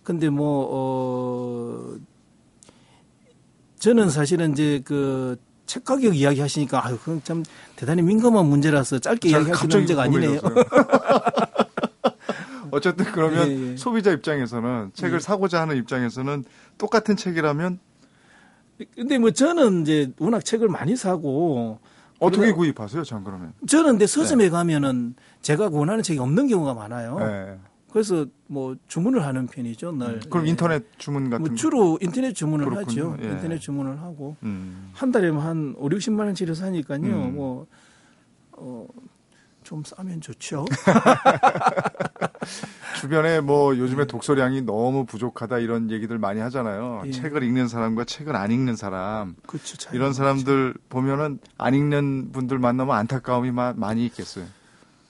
근데 0.03 0.29
뭐 0.29 0.67
어, 0.71 1.95
저는 3.79 4.09
사실은 4.09 4.51
이제 4.51 4.81
그 4.83 5.37
책 5.65 5.83
가격 5.83 6.15
이야기 6.15 6.39
하시니까 6.41 6.85
아유 6.85 6.97
그건 6.97 7.21
참 7.23 7.43
대단히 7.75 8.01
민감한 8.01 8.45
문제라서 8.45 8.99
짧게 8.99 9.29
이야기하는 9.29 9.67
문제가 9.69 10.03
아니네요. 10.03 10.39
어쨌든 12.75 13.05
그러면 13.05 13.47
예, 13.49 13.71
예. 13.71 13.77
소비자 13.77 14.11
입장에서는 14.11 14.91
책을 14.93 15.15
예. 15.15 15.19
사고자 15.19 15.61
하는 15.61 15.77
입장에서는 15.77 16.43
똑같은 16.77 17.15
책이라면 17.15 17.79
근데 18.95 19.17
뭐 19.17 19.31
저는 19.31 19.83
이제 19.83 20.11
워낙 20.19 20.43
책을 20.43 20.67
많이 20.67 20.95
사고 20.97 21.79
어떻게 22.19 22.51
구입하세요, 22.51 23.03
전 23.03 23.23
그러면? 23.23 23.53
저는 23.67 23.91
근데 23.91 24.07
서점에 24.07 24.45
네. 24.45 24.49
가면은 24.49 25.15
제가 25.41 25.69
원하는 25.71 26.03
책이 26.03 26.19
없는 26.19 26.47
경우가 26.47 26.73
많아요. 26.73 27.19
네. 27.19 27.57
그래서 27.91 28.25
뭐 28.47 28.75
주문을 28.89 29.23
하는 29.25 29.47
편이죠, 29.47 29.93
늘. 29.93 30.07
음, 30.07 30.21
그럼 30.29 30.45
예. 30.45 30.49
인터넷 30.49 30.83
주문 30.97 31.29
같은 31.29 31.45
뭐 31.45 31.55
주로 31.55 31.97
인터넷 32.01 32.33
주문을 32.33 32.65
그렇군요. 32.65 33.13
하죠. 33.13 33.23
예. 33.23 33.29
인터넷 33.31 33.57
주문을 33.59 34.01
하고 34.01 34.35
음. 34.43 34.89
한 34.93 35.11
달에 35.13 35.29
한 35.29 35.73
5, 35.77 35.87
60만 35.87 36.19
원치를 36.25 36.55
사니까요. 36.55 36.99
음. 36.99 37.35
뭐 37.35 37.67
어, 38.51 38.85
좀 39.63 39.83
싸면 39.85 40.19
좋죠. 40.21 40.65
주변에 42.99 43.41
뭐 43.41 43.77
요즘에 43.77 44.03
네. 44.03 44.07
독서량이 44.07 44.61
너무 44.61 45.05
부족하다 45.05 45.59
이런 45.59 45.91
얘기들 45.91 46.17
많이 46.17 46.39
하잖아요. 46.39 47.03
예. 47.05 47.11
책을 47.11 47.43
읽는 47.43 47.67
사람과 47.67 48.05
책을 48.05 48.35
안 48.35 48.51
읽는 48.51 48.75
사람. 48.75 49.35
그렇죠, 49.45 49.77
이런 49.93 50.13
사람들 50.13 50.75
보면은 50.89 51.39
안 51.57 51.73
읽는 51.73 52.31
분들 52.31 52.59
만나면 52.59 52.95
안타까움이 52.95 53.51
많이 53.51 54.05
있겠어요. 54.05 54.45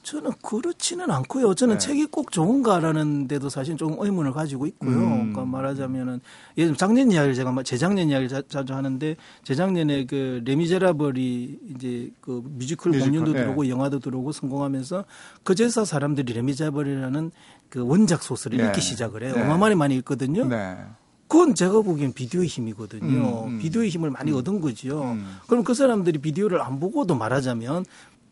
저는 0.05 0.31
그렇지는 0.43 1.09
않고요. 1.09 1.55
저는 1.55 1.75
네. 1.75 1.79
책이 1.79 2.05
꼭 2.05 2.31
좋은가라는 2.31 3.27
데도 3.27 3.49
사실 3.49 3.75
좀 3.75 3.95
의문을 3.99 4.33
가지고 4.33 4.67
있고요. 4.67 4.91
음. 4.91 5.33
그러니까 5.33 5.45
말하자면은 5.45 6.21
예를 6.57 6.75
작년 6.75 7.11
이야기를 7.11 7.33
제가 7.33 7.63
재작년 7.63 8.09
이야기를 8.09 8.29
자, 8.29 8.43
자주 8.47 8.75
하는데 8.75 9.15
재작년에 9.43 10.05
그 10.05 10.43
레미제라블이 10.45 11.59
이제 11.75 12.11
그 12.21 12.43
뮤지컬, 12.45 12.91
뮤지컬 12.91 13.09
공연도 13.09 13.33
네. 13.33 13.41
들어오고 13.41 13.67
영화도 13.67 13.99
들어오고 13.99 14.31
성공하면서 14.31 15.05
그제서 15.43 15.85
사람들이 15.85 16.33
레미제라블이라는 16.33 17.31
그 17.69 17.83
원작 17.83 18.21
소설을 18.21 18.59
네. 18.59 18.67
읽기 18.67 18.81
시작을 18.81 19.23
해요. 19.23 19.33
네. 19.35 19.41
어마어마하게 19.41 19.73
많이 19.73 19.95
읽거든요. 19.95 20.45
네. 20.45 20.77
그건 21.27 21.55
제가 21.55 21.81
보기엔 21.81 22.13
비디오의 22.13 22.47
힘이거든요. 22.47 23.45
음, 23.45 23.53
음. 23.55 23.59
비디오의 23.59 23.89
힘을 23.89 24.11
많이 24.11 24.31
음. 24.31 24.37
얻은 24.37 24.61
거죠. 24.61 25.03
음. 25.03 25.37
그럼 25.47 25.63
그 25.63 25.73
사람들이 25.73 26.19
비디오를 26.19 26.61
안 26.61 26.79
보고도 26.79 27.15
말하자면 27.15 27.85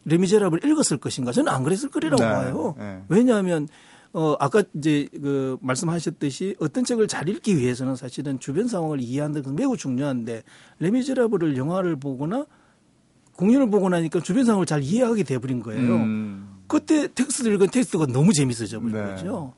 레미제라블 0.05 0.65
읽었을 0.65 0.97
것인가? 0.97 1.31
저는 1.31 1.51
안 1.51 1.63
그랬을 1.63 1.89
거라고 1.89 2.23
네. 2.23 2.29
봐요. 2.29 2.75
네. 2.77 3.03
왜냐하면 3.09 3.67
어 4.11 4.35
아까 4.39 4.63
이제 4.75 5.07
그 5.11 5.57
말씀하셨듯이 5.61 6.55
어떤 6.59 6.83
책을 6.83 7.07
잘 7.07 7.27
읽기 7.29 7.57
위해서는 7.57 7.95
사실은 7.95 8.39
주변 8.39 8.67
상황을 8.67 9.01
이해하는 9.01 9.41
것은 9.41 9.55
매우 9.55 9.75
중요한데 9.75 10.43
레미제라블을 10.79 11.57
영화를 11.57 11.95
보거나 11.95 12.45
공연을 13.35 13.69
보고 13.71 13.89
나니까 13.89 14.19
주변 14.19 14.45
상황을 14.45 14.65
잘 14.65 14.83
이해하게 14.83 15.23
돼버린 15.23 15.61
거예요. 15.61 15.95
음. 15.95 16.59
그때 16.67 17.07
텍스트 17.13 17.47
읽은 17.47 17.69
텍스트가 17.69 18.05
너무 18.07 18.33
재밌어져 18.33 18.79
버린 18.79 18.95
네. 18.95 19.03
거죠. 19.03 19.53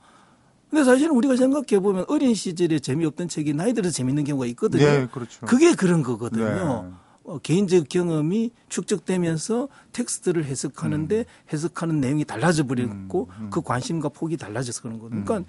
근데 0.70 0.84
사실은 0.84 1.16
우리가 1.16 1.36
생각해 1.36 1.82
보면 1.82 2.06
어린 2.08 2.34
시절에 2.34 2.80
재미없던 2.80 3.28
책이 3.28 3.54
나이 3.54 3.74
들어서 3.74 3.94
재밌는 3.94 4.24
경우가 4.24 4.46
있거든요. 4.48 4.84
네, 4.84 5.08
그렇죠. 5.12 5.46
그게 5.46 5.74
그런 5.74 6.02
거거든요. 6.02 6.84
네. 6.84 6.92
어, 7.26 7.40
개인적 7.40 7.90
경험이 7.90 8.52
축적되면서 8.70 9.68
텍스트를 9.94 10.46
해석하는데 10.46 11.20
음. 11.20 11.24
해석하는 11.52 12.00
내용이 12.00 12.24
달라져 12.24 12.66
버렸고 12.66 13.30
음, 13.40 13.46
음. 13.46 13.50
그 13.50 13.62
관심과 13.62 14.10
폭이 14.10 14.38
달라져서 14.38 14.84
그런. 14.84 15.00
그러니까 15.00 15.38
음. 15.40 15.46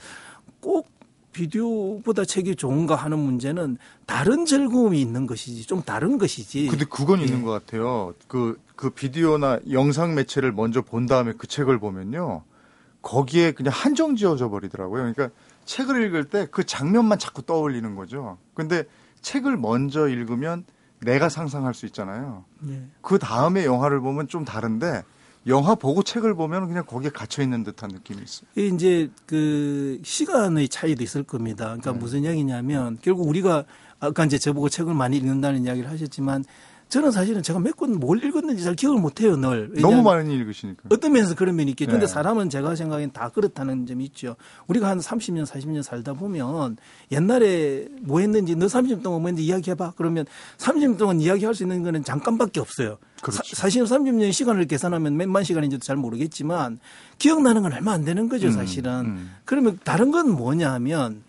꼭 0.60 0.88
비디오보다 1.32 2.24
책이 2.24 2.56
좋은가 2.56 2.96
하는 2.96 3.18
문제는 3.18 3.76
다른 4.06 4.46
즐거움이 4.46 4.98
있는 4.98 5.26
것이지 5.26 5.66
좀 5.66 5.82
다른 5.82 6.16
것이지. 6.16 6.68
근데 6.68 6.86
그건 6.86 7.20
예. 7.20 7.24
있는 7.24 7.42
것 7.42 7.50
같아요. 7.50 8.14
그, 8.26 8.58
그 8.74 8.88
비디오나 8.88 9.60
영상 9.70 10.14
매체를 10.14 10.52
먼저 10.52 10.80
본 10.80 11.04
다음에 11.04 11.34
그 11.36 11.46
책을 11.46 11.78
보면요. 11.78 12.42
거기에 13.02 13.52
그냥 13.52 13.72
한정 13.74 14.16
지어져 14.16 14.48
버리더라고요. 14.48 15.12
그러니까 15.12 15.28
책을 15.66 16.06
읽을 16.06 16.24
때 16.24 16.46
그 16.50 16.64
장면만 16.64 17.18
자꾸 17.18 17.42
떠올리는 17.42 17.94
거죠. 17.94 18.38
근데 18.54 18.84
책을 19.20 19.58
먼저 19.58 20.08
읽으면 20.08 20.64
내가 21.00 21.28
상상할 21.28 21.74
수 21.74 21.86
있잖아요. 21.86 22.44
네. 22.60 22.82
그 23.02 23.18
다음에 23.18 23.64
영화를 23.64 24.00
보면 24.00 24.28
좀 24.28 24.44
다른데 24.44 25.02
영화 25.46 25.74
보고 25.76 26.02
책을 26.02 26.34
보면 26.34 26.66
그냥 26.66 26.84
거기에 26.84 27.10
갇혀 27.10 27.42
있는 27.42 27.62
듯한 27.62 27.90
느낌이 27.90 28.20
있어요. 28.22 28.48
이제 28.56 29.10
그 29.26 30.00
시간의 30.02 30.68
차이도 30.68 31.04
있을 31.04 31.22
겁니다. 31.22 31.66
그러니까 31.66 31.92
네. 31.92 31.98
무슨 31.98 32.24
얘기냐면 32.24 32.98
결국 33.00 33.28
우리가 33.28 33.64
아까 34.00 34.24
이제 34.24 34.38
저보고 34.38 34.68
책을 34.68 34.94
많이 34.94 35.16
읽는다는 35.16 35.64
이야기를 35.64 35.88
하셨지만 35.88 36.44
저는 36.88 37.10
사실은 37.10 37.42
제가 37.42 37.58
몇 37.58 37.74
권 37.76 37.94
뭘 37.98 38.22
읽었는지 38.22 38.62
잘 38.62 38.74
기억을 38.74 39.00
못 39.00 39.20
해요, 39.20 39.36
늘. 39.36 39.72
너무 39.80 40.02
많이 40.02 40.32
읽으시니까. 40.34 40.84
어떤 40.90 41.12
면에서 41.12 41.34
그런 41.34 41.56
면이 41.56 41.70
있겠죠. 41.72 41.90
네. 41.90 41.92
근데 41.98 42.06
사람은 42.06 42.48
제가 42.48 42.76
생각엔 42.76 43.12
다 43.12 43.28
그렇다는 43.30 43.86
점이 43.86 44.04
있죠. 44.06 44.36
우리가 44.68 44.88
한 44.88 44.98
30년, 45.00 45.44
40년 45.46 45.82
살다 45.82 46.12
보면 46.14 46.76
옛날에 47.10 47.88
뭐 48.02 48.20
했는지 48.20 48.54
너 48.54 48.66
30년 48.66 49.02
동안 49.02 49.20
뭐 49.22 49.28
했는지 49.28 49.44
이야기해봐. 49.44 49.94
그러면 49.96 50.26
30년 50.58 50.96
동안 50.96 51.20
이야기할 51.20 51.54
수 51.54 51.64
있는 51.64 51.82
거는 51.82 52.04
잠깐밖에 52.04 52.60
없어요. 52.60 52.98
그렇죠. 53.20 53.42
사, 53.56 53.68
실 53.68 53.82
30년 53.82 54.32
시간을 54.32 54.66
계산하면 54.66 55.16
몇만 55.16 55.42
시간인지도 55.42 55.82
잘 55.84 55.96
모르겠지만 55.96 56.78
기억나는 57.18 57.62
건 57.62 57.72
얼마 57.72 57.92
안 57.92 58.04
되는 58.04 58.28
거죠, 58.28 58.46
음, 58.48 58.52
사실은. 58.52 58.92
음, 58.92 59.06
음. 59.06 59.34
그러면 59.44 59.78
다른 59.82 60.12
건 60.12 60.30
뭐냐 60.30 60.72
하면 60.74 61.24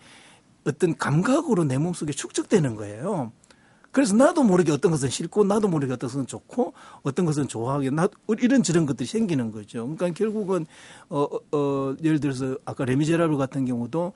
어떤 0.64 0.96
감각으로 0.96 1.64
내 1.64 1.78
몸속에 1.78 2.12
축적되는 2.12 2.76
거예요. 2.76 3.32
그래서 3.98 4.14
나도 4.14 4.44
모르게 4.44 4.70
어떤 4.70 4.92
것은 4.92 5.10
싫고 5.10 5.42
나도 5.42 5.66
모르게 5.66 5.92
어떤 5.92 6.08
것은 6.08 6.28
좋고 6.28 6.72
어떤 7.02 7.26
것은 7.26 7.48
좋아하게 7.48 7.90
나 7.90 8.06
이런 8.38 8.62
저런 8.62 8.86
것들이 8.86 9.08
생기는 9.08 9.50
거죠. 9.50 9.88
그러니까 9.88 10.10
결국은 10.10 10.66
어, 11.08 11.22
어, 11.22 11.38
어 11.50 11.96
예를 12.04 12.20
들어서 12.20 12.56
아까 12.64 12.84
레미제라블 12.84 13.36
같은 13.36 13.64
경우도 13.64 14.12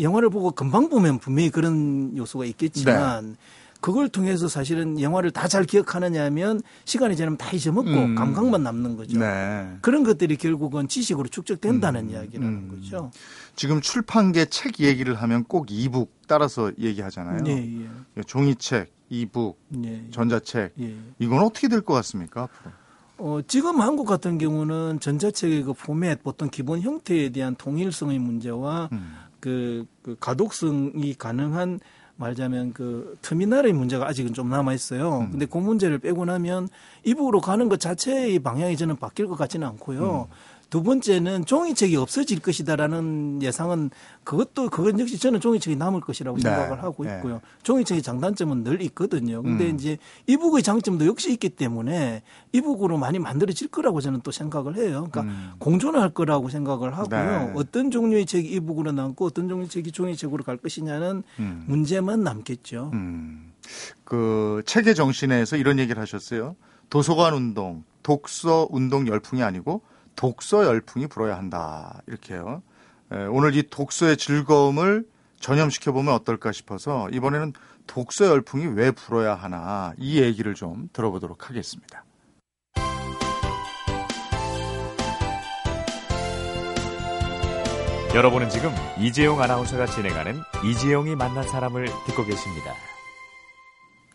영화를 0.00 0.30
보고 0.30 0.50
금방 0.52 0.88
보면 0.88 1.18
분명히 1.18 1.50
그런 1.50 2.16
요소가 2.16 2.46
있겠지만 2.46 3.32
네. 3.32 3.36
그걸 3.82 4.08
통해서 4.08 4.48
사실은 4.48 4.98
영화를 4.98 5.30
다 5.30 5.46
잘 5.46 5.64
기억하느냐면 5.64 6.62
시간이 6.86 7.14
지나면 7.14 7.36
다 7.36 7.50
잊어먹고 7.52 7.90
음. 7.90 8.14
감각만 8.14 8.62
남는 8.62 8.96
거죠. 8.96 9.18
네. 9.18 9.76
그런 9.82 10.04
것들이 10.04 10.38
결국은 10.38 10.88
지식으로 10.88 11.28
축적된다는 11.28 12.04
음. 12.04 12.10
이야기라는 12.10 12.48
음. 12.48 12.68
거죠. 12.70 13.10
지금 13.56 13.82
출판계 13.82 14.46
책 14.46 14.80
얘기를 14.80 15.14
하면 15.16 15.44
꼭 15.44 15.66
이북 15.70 16.12
따라서 16.26 16.72
얘기하잖아요. 16.78 17.44
예, 17.46 17.82
예. 18.16 18.22
종이책, 18.26 18.97
이북, 19.10 19.58
예, 19.84 20.04
예. 20.06 20.10
전자책 20.10 20.72
예. 20.80 20.96
이건 21.18 21.40
어떻게 21.42 21.68
될 21.68 21.82
것 21.82 21.94
같습니까? 21.94 22.42
앞으로? 22.42 22.70
어, 23.18 23.40
지금 23.46 23.80
한국 23.80 24.06
같은 24.06 24.38
경우는 24.38 25.00
전자책의 25.00 25.62
그 25.64 25.72
포맷, 25.72 26.22
보통 26.22 26.48
기본 26.50 26.80
형태에 26.80 27.30
대한 27.30 27.56
통일성의 27.56 28.18
문제와 28.18 28.88
음. 28.92 29.14
그, 29.40 29.86
그 30.02 30.16
가독성이 30.20 31.14
가능한 31.14 31.80
말하자면 32.16 32.72
그 32.72 33.16
터미널의 33.22 33.72
문제가 33.72 34.06
아직은 34.08 34.34
좀 34.34 34.48
남아 34.50 34.72
있어요. 34.74 35.20
음. 35.20 35.30
근데 35.30 35.46
그 35.46 35.58
문제를 35.58 35.98
빼고 35.98 36.24
나면 36.24 36.68
이북으로 37.04 37.40
가는 37.40 37.68
것 37.68 37.78
자체의 37.80 38.40
방향이 38.40 38.76
저는 38.76 38.96
바뀔 38.96 39.26
것 39.28 39.36
같지는 39.36 39.66
않고요. 39.68 40.28
음. 40.28 40.34
두 40.70 40.82
번째는 40.82 41.46
종이책이 41.46 41.96
없어질 41.96 42.40
것이다라는 42.40 43.40
예상은 43.42 43.90
그것도 44.24 44.68
그건 44.68 45.00
역시 45.00 45.18
저는 45.18 45.40
종이책이 45.40 45.76
남을 45.76 46.02
것이라고 46.02 46.36
네. 46.36 46.42
생각을 46.42 46.82
하고 46.82 47.04
네. 47.04 47.16
있고요. 47.16 47.34
네. 47.34 47.40
종이책의 47.62 48.02
장단점은 48.02 48.64
늘 48.64 48.82
있거든요. 48.82 49.42
근데 49.42 49.70
음. 49.70 49.74
이제 49.74 49.96
이북의 50.26 50.62
장점도 50.62 51.06
역시 51.06 51.32
있기 51.32 51.48
때문에 51.50 52.22
이북으로 52.52 52.98
많이 52.98 53.18
만들어질 53.18 53.68
거라고 53.68 54.02
저는 54.02 54.20
또 54.22 54.30
생각을 54.30 54.76
해요. 54.76 55.08
그러니까 55.10 55.22
음. 55.22 55.52
공존할 55.58 56.10
거라고 56.10 56.50
생각을 56.50 56.98
하고요. 56.98 57.46
네. 57.46 57.52
어떤 57.56 57.90
종류의 57.90 58.26
책이 58.26 58.50
이북으로 58.50 58.92
남고 58.92 59.24
어떤 59.24 59.48
종류의 59.48 59.70
책이 59.70 59.92
종이책으로 59.92 60.44
갈 60.44 60.58
것이냐는 60.58 61.22
음. 61.38 61.64
문제만 61.66 62.22
남겠죠. 62.22 62.90
음. 62.92 63.52
그 64.04 64.62
책의 64.66 64.94
정신에서 64.94 65.56
이런 65.56 65.78
얘기를 65.78 66.00
하셨어요. 66.00 66.56
도서관 66.90 67.34
운동, 67.34 67.84
독서 68.02 68.66
운동 68.70 69.06
열풍이 69.06 69.42
아니고 69.42 69.82
독서 70.18 70.66
열풍이 70.66 71.06
불어야 71.06 71.38
한다. 71.38 72.02
이렇게요. 72.08 72.60
에, 73.12 73.24
오늘 73.26 73.54
이 73.54 73.62
독서의 73.70 74.16
즐거움을 74.16 75.06
전염시켜 75.38 75.92
보면 75.92 76.12
어떨까 76.12 76.50
싶어서 76.50 77.08
이번에는 77.10 77.52
독서 77.86 78.26
열풍이 78.26 78.66
왜 78.66 78.90
불어야 78.90 79.36
하나 79.36 79.94
이 79.96 80.20
얘기를 80.20 80.54
좀 80.54 80.88
들어보도록 80.92 81.48
하겠습니다. 81.48 82.04
여러분은 88.12 88.48
지금 88.48 88.72
이재용 88.98 89.40
아나운서가 89.40 89.86
진행하는 89.86 90.40
이재용이 90.64 91.14
만난 91.14 91.46
사람을 91.46 91.86
듣고 92.06 92.24
계십니다. 92.24 92.74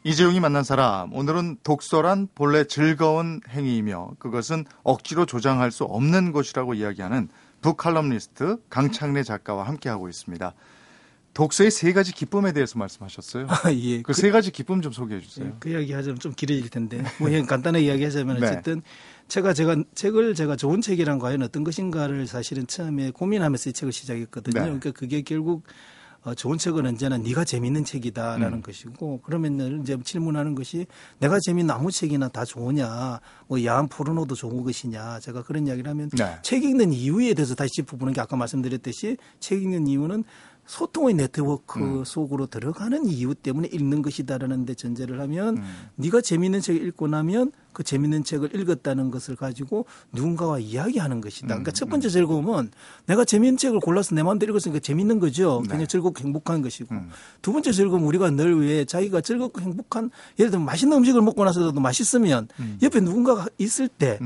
이재용이 0.06 0.42
만난 0.42 0.64
사람 0.64 1.14
오늘은 1.14 1.58
독서란 1.64 2.28
본래 2.36 2.66
즐거운 2.66 3.40
행위이며 3.50 4.16
그것은 4.20 4.66
억지로 4.84 5.26
조장할 5.26 5.72
수 5.72 5.86
없는 5.86 6.34
것이라고 6.34 6.74
이야기하는 6.74 7.30
북칼럼니스트 7.62 8.58
강창래 8.70 9.24
작가와 9.24 9.66
함께하고 9.66 10.10
있습니다. 10.10 10.54
독서의 11.34 11.72
세 11.72 11.94
가지 11.94 12.12
기쁨에 12.12 12.52
대해서 12.52 12.78
말씀하셨어요. 12.78 13.48
아, 13.50 13.72
예. 13.72 14.02
그세 14.02 14.28
그, 14.28 14.34
가지 14.34 14.52
기쁨 14.52 14.82
좀 14.82 14.92
소개해 14.92 15.20
주세요. 15.22 15.48
예, 15.48 15.54
그 15.58 15.70
이야기 15.70 15.94
하자면 15.94 16.20
좀 16.20 16.34
길어질 16.34 16.70
텐데 16.70 17.02
뭐 17.18 17.30
그냥 17.30 17.46
간단하게 17.46 17.86
이야기하자면 17.86 18.40
네. 18.40 18.48
어쨌든 18.48 18.82
제가 19.30 19.54
제가 19.54 19.78
책을 19.96 20.36
제가 20.36 20.58
좋은 20.58 20.82
책이란 20.82 21.18
과연 21.18 21.42
어떤 21.42 21.64
것인가를 21.64 22.28
사실은 22.28 22.68
처음에 22.68 23.12
고민하면서 23.12 23.70
이 23.70 23.74
책을 23.74 23.94
시작했거든요. 23.94 24.60
네. 24.60 24.66
그러니까 24.66 24.92
그게 24.92 25.22
결국 25.22 25.64
어, 26.24 26.34
좋은 26.34 26.58
책은 26.58 26.86
언제나 26.86 27.18
네가 27.18 27.44
재밌는 27.44 27.84
책이다라는 27.84 28.60
음. 28.60 28.62
것이고 28.62 29.22
그러면 29.24 29.82
이제 29.82 29.98
질문하는 30.02 30.56
것이 30.56 30.86
내가 31.20 31.40
재밌는 31.40 31.74
아무 31.74 31.92
책이나 31.92 32.30
다 32.30 32.46
좋으냐 32.46 33.20
뭐 33.48 33.64
야한 33.64 33.90
포르노도 33.90 34.36
좋은 34.36 34.64
것이냐 34.64 35.20
제가 35.20 35.44
그런 35.44 35.68
이야기를 35.68 35.90
하면 35.90 36.10
네. 36.10 36.38
책 36.42 36.64
읽는 36.64 36.94
이유에 36.94 37.34
대해서 37.34 37.56
다시 37.56 37.72
짚어보는 37.74 38.14
게 38.14 38.22
아까 38.22 38.38
말씀드렸듯이 38.38 39.18
책 39.40 39.62
읽는 39.62 39.88
이유는 39.88 40.24
소통의 40.66 41.16
네트워크 41.16 41.80
음. 41.80 42.04
속으로 42.06 42.48
들어가는 42.48 43.06
이유 43.06 43.36
때문에 43.36 43.68
읽는 43.72 44.02
것이다라는 44.02 44.66
데 44.66 44.74
전제를 44.74 45.20
하면 45.22 45.58
음. 45.58 45.64
네가 45.96 46.22
재미있는 46.22 46.62
책을 46.62 46.88
읽고 46.88 47.08
나면 47.08 47.52
그 47.74 47.84
재미있는 47.84 48.24
책을 48.24 48.56
읽었다는 48.56 49.12
것을 49.12 49.36
가지고 49.36 49.86
누군가와 50.12 50.60
이야기하는 50.60 51.22
것이다. 51.22 51.48
그러니까 51.48 51.72
음. 51.72 51.74
첫 51.74 51.90
번째 51.90 52.08
즐거움은 52.08 52.72
내가 53.08 53.26
재미있는 53.26 53.58
책을 53.58 53.80
골라서 53.80 54.16
내 54.16 54.24
마음대로 54.24 54.52
읽었으니까 54.52 54.80
재미있는 54.80 55.20
거죠. 55.20 55.62
네. 55.64 55.70
그냥 55.70 55.88
즐겁고 55.88 56.24
행복한 56.24 56.62
것이고 56.62 56.94
음. 56.94 57.10
두 57.42 57.52
번째 57.52 57.72
즐거움은 57.72 58.08
우리가 58.08 58.30
늘 58.30 58.54
왜 58.54 58.86
자기가 58.86 59.22
즐겁고 59.22 59.62
행복한 59.62 60.12
예를 60.40 60.52
들면 60.52 60.66
맛있는 60.66 60.98
음식을 60.98 61.22
먹고 61.22 61.44
나서도 61.44 61.80
맛있으면 61.80 62.48
음. 62.60 62.78
옆에 62.82 63.00
누군가가 63.00 63.48
있을 63.58 63.88
때 63.88 64.20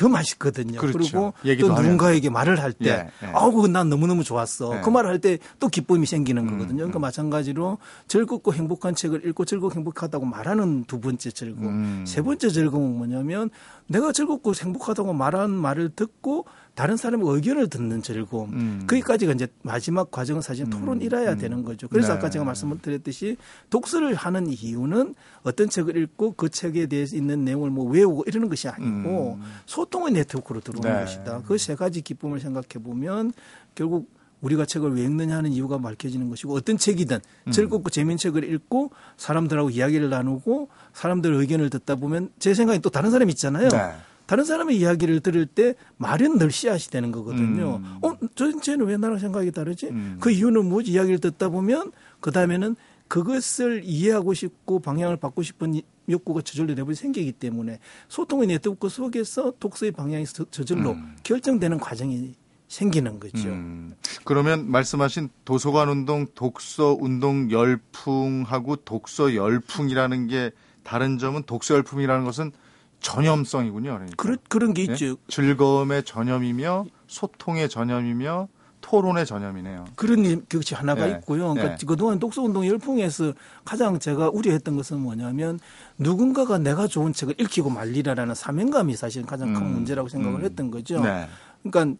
더 0.00 0.08
맛있거든요. 0.08 0.80
그렇죠. 0.80 1.34
그리고 1.42 1.68
또 1.68 1.74
누군가에게 1.74 2.30
말을 2.30 2.58
할 2.62 2.72
때, 2.72 2.88
예, 2.88 3.26
예. 3.26 3.30
아우, 3.34 3.68
난 3.68 3.90
너무너무 3.90 4.24
좋았어. 4.24 4.78
예. 4.78 4.80
그 4.80 4.88
말을 4.88 5.10
할 5.10 5.20
때 5.20 5.36
또 5.58 5.68
기쁨이 5.68 6.06
생기는 6.06 6.42
음, 6.42 6.48
거거든요. 6.50 6.78
그러니까 6.78 6.98
음. 6.98 7.02
마찬가지로 7.02 7.76
즐겁고 8.08 8.54
행복한 8.54 8.94
책을 8.94 9.26
읽고 9.26 9.44
즐겁고 9.44 9.76
행복하다고 9.76 10.24
말하는 10.24 10.84
두 10.84 11.00
번째 11.00 11.30
즐거움. 11.30 11.68
음. 11.68 12.04
세 12.06 12.22
번째 12.22 12.48
즐거움은 12.48 12.96
뭐냐면 12.96 13.50
내가 13.88 14.12
즐겁고 14.12 14.54
행복하다고 14.54 15.12
말한 15.12 15.50
말을 15.50 15.90
듣고 15.94 16.46
다른 16.80 16.96
사람의 16.96 17.28
의견을 17.28 17.68
듣는 17.68 18.00
즐거움. 18.00 18.54
음. 18.54 18.84
거기까지가 18.86 19.34
이제 19.34 19.46
마지막 19.60 20.10
과정은 20.10 20.40
사실 20.40 20.64
음. 20.64 20.70
토론이라야 20.70 21.32
음. 21.32 21.38
되는 21.38 21.62
거죠. 21.62 21.88
그래서 21.88 22.14
네. 22.14 22.18
아까 22.18 22.30
제가 22.30 22.42
말씀드렸듯이 22.46 23.36
독서를 23.68 24.14
하는 24.14 24.46
이유는 24.46 25.14
어떤 25.42 25.68
책을 25.68 25.94
읽고 25.98 26.32
그 26.38 26.48
책에 26.48 26.86
대해서 26.86 27.16
있는 27.16 27.44
내용을 27.44 27.68
뭐 27.68 27.84
외우고 27.84 28.24
이러는 28.26 28.48
것이 28.48 28.66
아니고 28.66 29.34
음. 29.38 29.42
소통의 29.66 30.12
네트워크로 30.14 30.60
들어오는 30.60 30.90
네. 30.90 31.04
것이다. 31.04 31.42
그 31.42 31.58
세 31.58 31.74
가지 31.74 32.00
기쁨을 32.00 32.40
생각해 32.40 32.82
보면 32.82 33.34
결국 33.74 34.08
우리가 34.40 34.64
책을 34.64 34.96
왜 34.96 35.02
읽느냐 35.02 35.36
하는 35.36 35.52
이유가 35.52 35.76
밝혀지는 35.76 36.30
것이고 36.30 36.54
어떤 36.54 36.78
책이든 36.78 37.20
음. 37.46 37.52
즐겁고 37.52 37.90
재미있는 37.90 38.16
책을 38.16 38.50
읽고 38.54 38.90
사람들하고 39.18 39.68
이야기를 39.68 40.08
나누고 40.08 40.70
사람들 40.94 41.34
의견을 41.34 41.68
듣다 41.68 41.96
보면 41.96 42.30
제 42.38 42.54
생각에 42.54 42.78
또 42.78 42.88
다른 42.88 43.10
사람이 43.10 43.30
있잖아요. 43.32 43.68
네. 43.68 43.92
다른 44.30 44.44
사람의 44.44 44.76
이야기를 44.76 45.18
들을 45.22 45.44
때 45.44 45.74
말은 45.96 46.38
늘 46.38 46.52
씨앗이 46.52 46.82
되는 46.92 47.10
거거든요. 47.10 47.80
음. 47.82 47.98
어, 48.00 48.16
저 48.36 48.60
쟤는 48.60 48.86
왜 48.86 48.96
나랑 48.96 49.18
생각이 49.18 49.50
다르지? 49.50 49.88
음. 49.88 50.18
그 50.20 50.30
이유는 50.30 50.66
뭐지? 50.66 50.92
이야기를 50.92 51.18
듣다 51.18 51.48
보면 51.48 51.90
그 52.20 52.30
다음에는 52.30 52.76
그것을 53.08 53.82
이해하고 53.82 54.32
싶고 54.32 54.78
방향을 54.78 55.16
받고 55.16 55.42
싶은 55.42 55.80
욕구가 56.08 56.42
저절로 56.42 56.74
내버려 56.74 56.94
생기기 56.94 57.32
때문에 57.32 57.80
소통의 58.06 58.46
네트워크 58.46 58.88
속에서 58.88 59.52
독서의 59.58 59.90
방향이 59.90 60.24
저절로 60.26 60.92
음. 60.92 61.16
결정되는 61.24 61.80
과정이 61.80 62.36
생기는 62.68 63.18
거죠. 63.18 63.48
음. 63.48 63.96
그러면 64.22 64.70
말씀하신 64.70 65.30
도서관 65.44 65.88
운동, 65.88 66.28
독서 66.36 66.96
운동 67.00 67.50
열풍하고 67.50 68.76
독서 68.76 69.34
열풍이라는 69.34 70.28
게 70.28 70.52
다른 70.84 71.18
점은 71.18 71.42
독서 71.46 71.74
열풍이라는 71.74 72.24
것은 72.24 72.52
전염성이군요. 73.00 73.92
그러니까. 73.92 74.16
그런 74.16 74.38
그런 74.48 74.74
게 74.74 74.86
네? 74.86 74.92
있죠. 74.92 75.16
즐거움의 75.28 76.04
전염이며 76.04 76.86
소통의 77.06 77.68
전염이며 77.68 78.48
토론의 78.80 79.26
전염이네요. 79.26 79.86
그런 79.94 80.46
것이 80.48 80.74
하나가 80.74 81.06
네. 81.06 81.12
있고요. 81.12 81.52
그러니까 81.52 81.76
네. 81.76 81.86
그동안 81.86 82.18
독서운동 82.18 82.66
열풍에서 82.66 83.34
가장 83.64 83.98
제가 83.98 84.30
우려했던 84.30 84.76
것은 84.76 85.00
뭐냐면 85.00 85.60
누군가가 85.98 86.58
내가 86.58 86.86
좋은 86.86 87.12
책을 87.12 87.34
읽히고 87.38 87.70
말리라라는 87.70 88.34
사명감이 88.34 88.96
사실 88.96 89.24
가장 89.24 89.52
큰 89.52 89.62
음. 89.62 89.72
문제라고 89.72 90.08
생각을 90.08 90.40
음. 90.40 90.44
했던 90.44 90.70
거죠. 90.70 91.00
네. 91.00 91.28
그러니까 91.62 91.98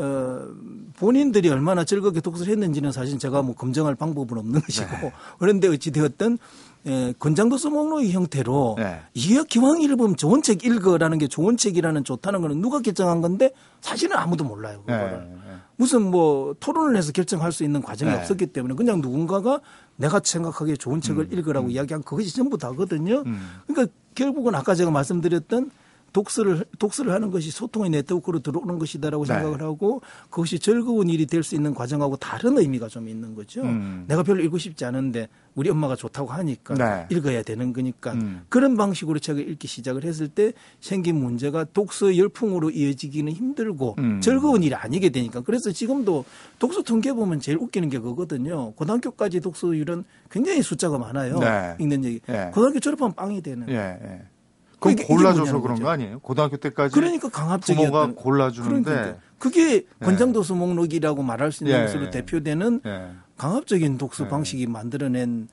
어, 0.00 0.48
본인들이 0.96 1.48
얼마나 1.48 1.84
즐겁게 1.84 2.20
독서를 2.20 2.52
했는지는 2.52 2.92
사실 2.92 3.18
제가 3.18 3.42
뭐 3.42 3.54
검증할 3.54 3.94
방법은 3.94 4.38
없는 4.38 4.60
것이고 4.60 4.88
네. 5.02 5.12
그런데 5.38 5.68
어찌되었든 5.68 6.38
예, 6.86 7.12
권장도서 7.18 7.70
목록의 7.70 8.12
형태로 8.12 8.76
네. 8.78 9.02
이게 9.12 9.42
기왕 9.44 9.82
읽으면 9.82 10.16
좋은 10.16 10.40
책 10.42 10.64
읽어라는 10.64 11.18
게 11.18 11.28
좋은 11.28 11.58
책이라는 11.58 12.04
좋다는 12.04 12.40
거는 12.40 12.60
누가 12.60 12.80
결정한 12.80 13.20
건데 13.20 13.50
사실은 13.82 14.16
아무도 14.16 14.44
몰라요. 14.44 14.80
그거를. 14.86 15.10
네. 15.10 15.34
네. 15.34 15.56
무슨 15.76 16.02
뭐 16.02 16.54
토론을 16.60 16.96
해서 16.96 17.12
결정할 17.12 17.52
수 17.52 17.64
있는 17.64 17.80
과정이 17.80 18.12
네. 18.12 18.18
없었기 18.18 18.48
때문에 18.48 18.74
그냥 18.74 19.00
누군가가 19.00 19.60
내가 19.96 20.20
생각하기에 20.22 20.76
좋은 20.76 21.00
책을 21.00 21.28
음, 21.30 21.38
읽으라고 21.38 21.68
음. 21.68 21.70
이야기한 21.70 22.02
그것이 22.02 22.34
전부 22.34 22.58
다거든요. 22.58 23.22
음. 23.24 23.40
그러니까 23.66 23.92
결국은 24.14 24.54
아까 24.54 24.74
제가 24.74 24.90
말씀드렸던 24.90 25.70
독서를 26.12 26.64
독서를 26.78 27.12
하는 27.12 27.30
것이 27.30 27.50
소통의 27.50 27.90
네트워크로 27.90 28.38
들어오는 28.40 28.78
것이다라고 28.78 29.24
네. 29.24 29.34
생각을 29.34 29.62
하고 29.62 30.00
그것이 30.30 30.58
즐거운 30.58 31.08
일이 31.08 31.26
될 31.26 31.40
수 31.42 31.54
있는 31.54 31.74
과정하고 31.74 32.16
다른 32.16 32.58
의미가 32.58 32.88
좀 32.88 33.08
있는 33.08 33.34
거죠. 33.34 33.62
음. 33.62 34.04
내가 34.06 34.22
별로 34.22 34.42
읽고 34.42 34.58
싶지 34.58 34.84
않은데 34.84 35.28
우리 35.54 35.68
엄마가 35.70 35.96
좋다고 35.96 36.28
하니까 36.28 36.74
네. 36.74 37.06
읽어야 37.10 37.42
되는 37.42 37.72
거니까 37.72 38.12
음. 38.12 38.42
그런 38.48 38.76
방식으로 38.76 39.18
책을 39.18 39.48
읽기 39.50 39.66
시작을 39.66 40.04
했을 40.04 40.28
때 40.28 40.52
생긴 40.80 41.16
문제가 41.16 41.64
독서 41.64 42.16
열풍으로 42.16 42.70
이어지기는 42.70 43.32
힘들고 43.32 43.96
음. 43.98 44.20
즐거운 44.20 44.62
일이 44.62 44.74
아니게 44.74 45.08
되니까 45.10 45.40
그래서 45.40 45.72
지금도 45.72 46.24
독서 46.58 46.82
통계 46.82 47.12
보면 47.12 47.40
제일 47.40 47.58
웃기는 47.58 47.88
게 47.88 47.98
그거거든요. 47.98 48.72
고등학교까지 48.72 49.40
독서율은 49.40 50.04
굉장히 50.30 50.62
숫자가 50.62 50.98
많아요. 50.98 51.38
네. 51.38 51.76
읽는 51.80 52.04
얘기. 52.04 52.20
예. 52.28 52.50
고등학교 52.52 52.78
졸업하면 52.80 53.14
빵이 53.14 53.40
되는. 53.42 53.66
예. 54.86 54.90
예. 54.90 54.94
그럼 54.94 55.06
골라줘서 55.06 55.60
그런 55.60 55.80
거 55.80 55.88
아니에요? 55.90 56.20
고등학교 56.20 56.56
때까지 56.56 56.94
그러니까 56.94 57.28
강압적이 57.28 57.78
부모가 57.78 58.12
골라주는데 58.14 58.90
그러니까. 58.90 59.18
그게 59.38 59.86
권장도서 60.02 60.54
목록이라고 60.54 61.22
말할 61.22 61.52
수 61.52 61.64
있는 61.64 61.78
예. 61.78 61.84
것으로 61.84 62.10
대표되는 62.10 62.80
예. 62.86 63.10
강압적인 63.36 63.98
독서 63.98 64.24
예. 64.24 64.28
방식이 64.28 64.66
만들어낸 64.66 65.48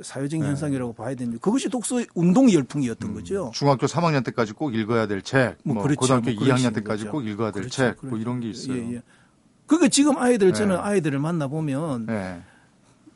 사회적인 0.00 0.44
예. 0.44 0.48
현상이라고 0.48 0.92
봐야 0.92 1.14
되는데 1.14 1.38
그것이 1.38 1.68
독서 1.68 2.00
운동 2.14 2.52
열풍이었던 2.52 3.10
음, 3.10 3.14
거죠. 3.14 3.50
중학교 3.54 3.86
3학년 3.86 4.24
때까지 4.24 4.52
꼭 4.52 4.74
읽어야 4.74 5.06
될 5.06 5.22
책, 5.22 5.56
뭐, 5.64 5.74
뭐 5.74 5.82
그렇죠. 5.82 6.00
고등학교 6.00 6.32
뭐 6.32 6.44
2학년 6.44 6.74
때까지 6.74 7.04
거죠. 7.04 7.10
꼭 7.10 7.26
읽어야 7.26 7.50
될 7.50 7.62
그렇죠. 7.62 7.76
책, 7.76 7.96
뭐 8.06 8.18
이런 8.18 8.40
게 8.40 8.50
있어요. 8.50 8.76
예, 8.76 8.94
예. 8.94 9.02
그러니까 9.66 9.88
지금 9.88 10.18
아이들 10.18 10.52
저는 10.52 10.76
아이들을 10.76 11.18
만나 11.18 11.48
보면 11.48 12.06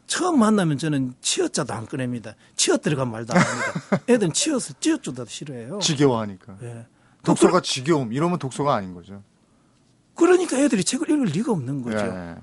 처음 0.06 0.38
만나면 0.38 0.78
저는 0.78 1.14
치어자도 1.20 1.74
안 1.74 1.86
꺼냅니다. 1.86 2.34
치어 2.54 2.76
들어간 2.76 3.10
말도 3.10 3.34
안 3.34 3.40
합니다. 3.40 4.00
애들은 4.08 4.32
치어서 4.32 4.74
찌어줘도 4.80 5.24
싫어해요. 5.24 5.78
지겨워하니까. 5.80 6.58
예. 6.62 6.86
독서가 7.24 7.60
지겨움 7.60 8.12
이러면 8.12 8.38
독서가 8.38 8.74
아닌 8.74 8.94
거죠. 8.94 9.22
그러니까 10.14 10.58
애들이 10.58 10.84
책을 10.84 11.10
읽을 11.10 11.26
리가 11.26 11.52
없는 11.52 11.82
거죠. 11.82 11.98
예. 11.98 12.36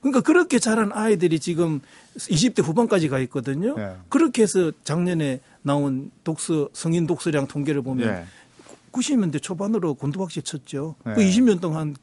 그러니까 0.00 0.20
그렇게 0.20 0.60
자란 0.60 0.92
아이들이 0.92 1.40
지금 1.40 1.80
20대 2.16 2.62
후반까지 2.62 3.08
가 3.08 3.18
있거든요. 3.20 3.74
예. 3.78 3.96
그렇게 4.08 4.42
해서 4.42 4.70
작년에 4.84 5.40
나온 5.62 6.12
독서 6.22 6.68
성인 6.72 7.06
독서량 7.06 7.48
통계를 7.48 7.82
보면 7.82 8.08
예. 8.08 8.24
90년대 8.92 9.42
초반으로 9.42 9.94
곤두박질 9.94 10.42
쳤죠. 10.42 10.94
그 11.04 11.16
20년 11.16 11.60
동안 11.60 11.94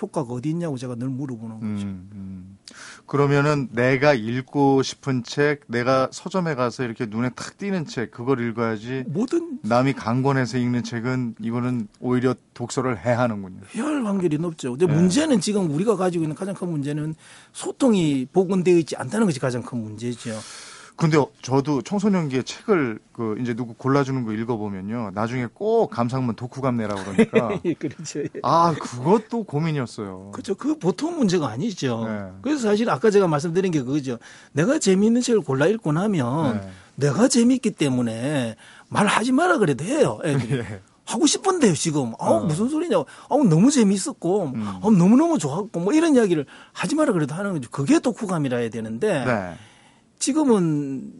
효과가 0.00 0.32
어디 0.32 0.50
있냐고 0.50 0.76
제가 0.76 0.94
늘 0.94 1.08
물어보는 1.08 1.54
거죠. 1.56 1.86
음, 1.86 2.10
음. 2.12 2.58
그러면은 3.06 3.68
내가 3.72 4.14
읽고 4.14 4.82
싶은 4.82 5.24
책, 5.24 5.62
내가 5.66 6.08
서점에 6.12 6.54
가서 6.54 6.84
이렇게 6.84 7.06
눈에 7.06 7.30
탁 7.30 7.58
띄는 7.58 7.86
책, 7.86 8.10
그걸 8.10 8.40
읽어야지. 8.40 9.04
모든 9.08 9.58
남이 9.62 9.94
강권해서 9.94 10.58
읽는 10.58 10.84
책은 10.84 11.34
이거는 11.40 11.88
오히려 11.98 12.34
독서를 12.54 13.04
해하는군요. 13.04 13.62
해야 13.74 13.84
할 13.84 14.04
확률이 14.04 14.38
높죠. 14.38 14.70
근데 14.76 14.86
네. 14.86 14.94
문제는 14.94 15.40
지금 15.40 15.70
우리가 15.70 15.96
가지고 15.96 16.24
있는 16.24 16.36
가장 16.36 16.54
큰 16.54 16.70
문제는 16.70 17.14
소통이 17.52 18.26
복원되어 18.32 18.76
있지 18.78 18.96
않다는 18.96 19.26
것이 19.26 19.40
가장 19.40 19.62
큰 19.62 19.82
문제죠. 19.82 20.30
근데 21.00 21.16
저도 21.40 21.80
청소년기에 21.80 22.42
책을 22.42 22.98
그 23.12 23.34
이제 23.40 23.54
누구 23.54 23.72
골라주는 23.72 24.22
거 24.26 24.32
읽어보면요. 24.34 25.12
나중에 25.14 25.46
꼭 25.52 25.88
감상문 25.88 26.36
독후감 26.36 26.76
내라 26.76 26.94
그러니까. 26.94 27.58
그렇죠. 27.78 28.20
예. 28.20 28.28
아, 28.42 28.74
그것도 28.78 29.44
고민이었어요. 29.44 30.30
그렇죠. 30.32 30.54
그 30.54 30.78
보통 30.78 31.16
문제가 31.16 31.48
아니죠. 31.48 32.04
네. 32.06 32.38
그래서 32.42 32.68
사실 32.68 32.90
아까 32.90 33.10
제가 33.10 33.28
말씀드린 33.28 33.72
게 33.72 33.80
그거죠. 33.80 34.18
내가 34.52 34.78
재미있는 34.78 35.22
책을 35.22 35.40
골라 35.40 35.66
읽고 35.68 35.92
나면 35.92 36.60
네. 36.60 36.70
내가 36.96 37.28
재미있기 37.28 37.70
때문에 37.70 38.56
말하지 38.88 39.32
마라 39.32 39.56
그래도 39.56 39.84
해요. 39.84 40.18
애들이. 40.22 40.58
예. 40.60 40.80
하고 41.06 41.26
싶은데요, 41.26 41.74
지금. 41.74 42.12
아우, 42.20 42.36
어. 42.36 42.44
무슨 42.44 42.68
소리냐. 42.68 43.02
아우, 43.30 43.44
너무 43.44 43.70
재미있었고, 43.70 44.52
음. 44.54 44.78
아우, 44.80 44.92
너무너무 44.92 45.38
좋았고, 45.38 45.80
뭐 45.80 45.92
이런 45.92 46.14
이야기를 46.14 46.46
하지 46.72 46.94
마라 46.94 47.12
그래도 47.12 47.34
하는 47.34 47.52
거죠. 47.54 47.68
그게 47.70 47.98
독후감이라 47.98 48.58
해야 48.58 48.68
되는데. 48.68 49.24
네. 49.24 49.54
지금은 50.20 51.12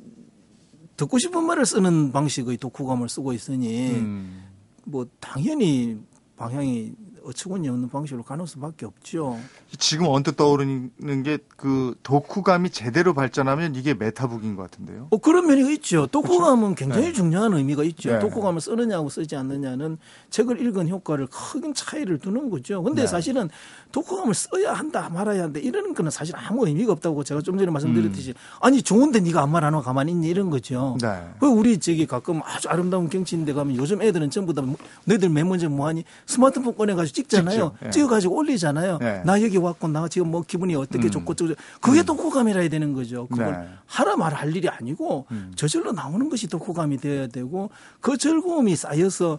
듣고 0.96 1.18
싶은 1.18 1.44
말을 1.44 1.66
쓰는 1.66 2.12
방식의 2.12 2.58
독후감을 2.58 3.08
쓰고 3.08 3.32
있으니 3.32 3.90
음. 3.92 4.44
뭐 4.84 5.06
당연히 5.18 5.98
방향이 6.36 6.92
어처구니 7.24 7.68
없는 7.68 7.88
방식으로 7.88 8.22
가는 8.22 8.46
수밖에 8.46 8.86
없죠. 8.86 9.38
지금 9.78 10.06
언뜻 10.08 10.36
떠오르는 10.36 11.22
게그 11.22 11.96
독후감이 12.02 12.70
제대로 12.70 13.14
발전하면 13.14 13.74
이게 13.74 13.94
메타북인 13.94 14.56
것 14.56 14.62
같은데요. 14.70 15.08
어, 15.10 15.16
그런 15.18 15.46
면이 15.46 15.72
있죠. 15.74 16.06
독후감은 16.06 16.74
굉장히 16.74 17.06
네. 17.08 17.12
중요한 17.12 17.52
의미가 17.52 17.84
있죠. 17.84 18.12
네. 18.12 18.18
독후감을 18.20 18.60
쓰느냐고 18.60 19.08
쓰지 19.08 19.36
않느냐는 19.36 19.98
책을 20.30 20.60
읽은 20.60 20.88
효과를 20.88 21.26
큰 21.30 21.74
차이를 21.74 22.18
두는 22.18 22.50
거죠. 22.50 22.82
근데 22.82 23.02
네. 23.02 23.06
사실은 23.06 23.48
독후감을 23.92 24.34
써야 24.34 24.72
한다 24.72 25.08
말아야 25.08 25.44
한다 25.44 25.60
이러는 25.60 25.94
거는 25.94 26.10
사실 26.10 26.34
아무 26.36 26.66
의미가 26.66 26.92
없다고 26.92 27.24
제가 27.24 27.40
좀 27.42 27.58
전에 27.58 27.70
말씀드렸듯이 27.70 28.34
아니 28.60 28.82
좋은데 28.82 29.20
네가 29.20 29.46
말안 29.46 29.74
하고 29.74 29.82
가만히 29.84 30.12
있니 30.12 30.28
이런 30.28 30.50
거죠. 30.50 30.94
음. 30.94 30.98
네. 30.98 31.28
그 31.40 31.46
우리 31.46 31.78
저기 31.78 32.06
가끔 32.06 32.40
아주 32.44 32.68
아름다운 32.68 33.08
경치인데 33.08 33.52
가면 33.52 33.76
요즘 33.76 34.00
애들은 34.02 34.30
전부 34.30 34.54
다 34.54 34.62
뭐- 34.62 34.76
너희들 35.04 35.28
맨 35.28 35.48
먼저 35.48 35.68
뭐하니 35.68 36.04
스마트폰 36.26 36.76
꺼내가지고 36.76 37.09
찍잖아요. 37.12 37.50
찍죠. 37.50 37.86
예. 37.86 37.90
찍어 37.90 38.08
가지고 38.08 38.36
올리잖아요. 38.36 38.98
예. 39.02 39.22
나 39.24 39.42
여기 39.42 39.56
왔고 39.56 39.88
나 39.88 40.08
지금 40.08 40.30
뭐 40.30 40.42
기분이 40.42 40.74
어떻게 40.74 41.08
음. 41.08 41.10
좋고 41.10 41.34
저고 41.34 41.54
그게 41.80 42.02
독후감이라 42.02 42.60
해야 42.60 42.68
되는 42.68 42.92
거죠. 42.92 43.26
그걸 43.28 43.52
네. 43.52 43.68
하라 43.86 44.16
말할 44.16 44.54
일이 44.56 44.68
아니고 44.68 45.26
음. 45.30 45.52
저절로 45.56 45.92
나오는 45.92 46.28
것이 46.28 46.46
독후감이 46.46 46.98
돼야 46.98 47.26
되고 47.26 47.70
그 48.00 48.16
즐거움이 48.16 48.76
쌓여서 48.76 49.38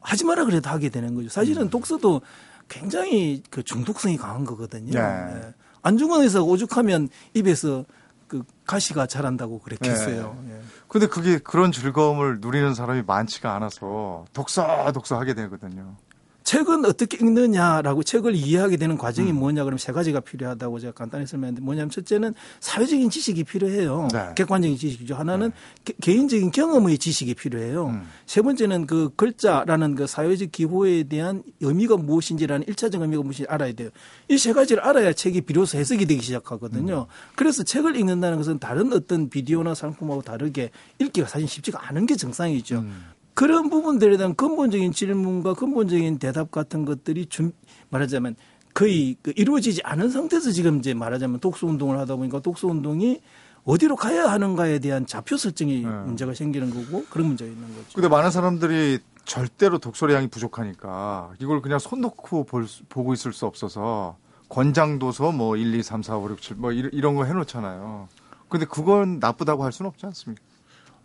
하지 0.00 0.24
마라 0.24 0.44
그래도 0.44 0.68
하게 0.70 0.88
되는 0.88 1.14
거죠. 1.14 1.26
음. 1.26 1.28
사실은 1.28 1.70
독서도 1.70 2.22
굉장히 2.68 3.42
그 3.50 3.62
중독성이 3.62 4.16
강한 4.16 4.44
거거든요. 4.44 4.92
네. 4.92 5.00
예. 5.00 5.54
안중근 5.82 6.22
의사가 6.22 6.44
오죽하면 6.44 7.08
입에서 7.34 7.84
그 8.28 8.42
가시가 8.64 9.06
자란다고 9.06 9.58
그랬겠어요. 9.58 10.36
네. 10.46 10.54
예. 10.54 10.60
근데 10.88 11.06
그게 11.06 11.38
그런 11.38 11.72
즐거움을 11.72 12.38
누리는 12.40 12.74
사람이 12.74 13.02
많지가 13.06 13.54
않아서 13.56 14.24
독서 14.32 14.90
독서 14.92 15.18
하게 15.18 15.34
되거든요. 15.34 15.96
책은 16.44 16.84
어떻게 16.84 17.16
읽느냐라고 17.18 18.02
책을 18.02 18.34
이해하게 18.34 18.76
되는 18.76 18.98
과정이 18.98 19.30
음. 19.30 19.36
뭐냐 19.36 19.64
그러면 19.64 19.78
세 19.78 19.92
가지가 19.92 20.20
필요하다고 20.20 20.80
제가 20.80 20.92
간단히 20.92 21.26
설명했는데 21.26 21.64
뭐냐면 21.64 21.90
첫째는 21.90 22.34
사회적인 22.60 23.10
지식이 23.10 23.44
필요해요. 23.44 24.08
네. 24.12 24.30
객관적인 24.36 24.76
지식이죠. 24.76 25.14
하나는 25.14 25.52
개- 25.84 25.94
개인적인 26.00 26.50
경험의 26.50 26.98
지식이 26.98 27.34
필요해요. 27.34 27.86
음. 27.86 28.02
세 28.26 28.42
번째는 28.42 28.86
그 28.86 29.10
글자라는 29.16 29.94
그 29.94 30.06
사회적 30.06 30.52
기호에 30.52 31.04
대한 31.04 31.42
의미가 31.60 31.96
무엇인지라는 31.96 32.66
일차적 32.68 33.00
의미가 33.02 33.22
무엇인지 33.22 33.46
알아야 33.48 33.72
돼요. 33.72 33.90
이 34.28 34.36
세 34.36 34.52
가지를 34.52 34.82
알아야 34.82 35.12
책이 35.12 35.42
비로소 35.42 35.78
해석이 35.78 36.06
되기 36.06 36.20
시작하거든요. 36.22 37.06
음. 37.08 37.32
그래서 37.36 37.62
책을 37.62 37.96
읽는다는 37.96 38.38
것은 38.38 38.58
다른 38.58 38.92
어떤 38.92 39.30
비디오나 39.30 39.74
상품하고 39.74 40.22
다르게 40.22 40.70
읽기가 40.98 41.28
사실 41.28 41.46
쉽지가 41.46 41.88
않은 41.88 42.06
게 42.06 42.16
정상이죠. 42.16 42.78
음. 42.80 43.04
그런 43.34 43.70
부분들에 43.70 44.16
대한 44.16 44.34
근본적인 44.34 44.92
질문과 44.92 45.54
근본적인 45.54 46.18
대답 46.18 46.50
같은 46.50 46.84
것들이 46.84 47.26
준, 47.26 47.52
말하자면 47.90 48.36
거의 48.74 49.16
그 49.22 49.32
이루어지지 49.36 49.80
않은 49.84 50.10
상태에서 50.10 50.50
지금 50.50 50.78
이제 50.78 50.94
말하자면 50.94 51.40
독서 51.40 51.66
운동을 51.66 51.98
하다 51.98 52.16
보니까 52.16 52.40
독서 52.40 52.68
운동이 52.68 53.20
어디로 53.64 53.96
가야 53.96 54.24
하는가에 54.30 54.80
대한 54.80 55.06
좌표 55.06 55.36
설정이 55.36 55.82
네. 55.82 55.88
문제가 55.88 56.34
생기는 56.34 56.70
거고 56.70 57.04
그런 57.10 57.28
문제가 57.28 57.50
있는 57.50 57.68
거죠. 57.68 57.86
근데 57.94 58.08
많은 58.08 58.30
사람들이 58.30 58.98
절대로 59.24 59.78
독서량이 59.78 60.28
부족하니까 60.28 61.32
이걸 61.38 61.62
그냥 61.62 61.78
손 61.78 62.00
놓고 62.00 62.44
볼 62.44 62.66
수- 62.66 62.82
보고 62.88 63.12
있을 63.14 63.32
수 63.32 63.46
없어서 63.46 64.16
권장 64.48 64.98
도서 64.98 65.30
뭐 65.32 65.56
1, 65.56 65.74
2, 65.74 65.82
3, 65.82 66.02
4, 66.02 66.16
5, 66.16 66.30
6, 66.30 66.42
7 66.42 66.56
뭐 66.56 66.72
이런 66.72 67.14
거 67.14 67.24
해놓잖아요. 67.24 68.08
근데 68.48 68.66
그건 68.66 69.18
나쁘다고 69.20 69.62
할 69.64 69.70
수는 69.72 69.88
없지 69.90 70.04
않습니까? 70.06 70.42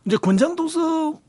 이제 0.06 0.18
권장도서 0.18 1.20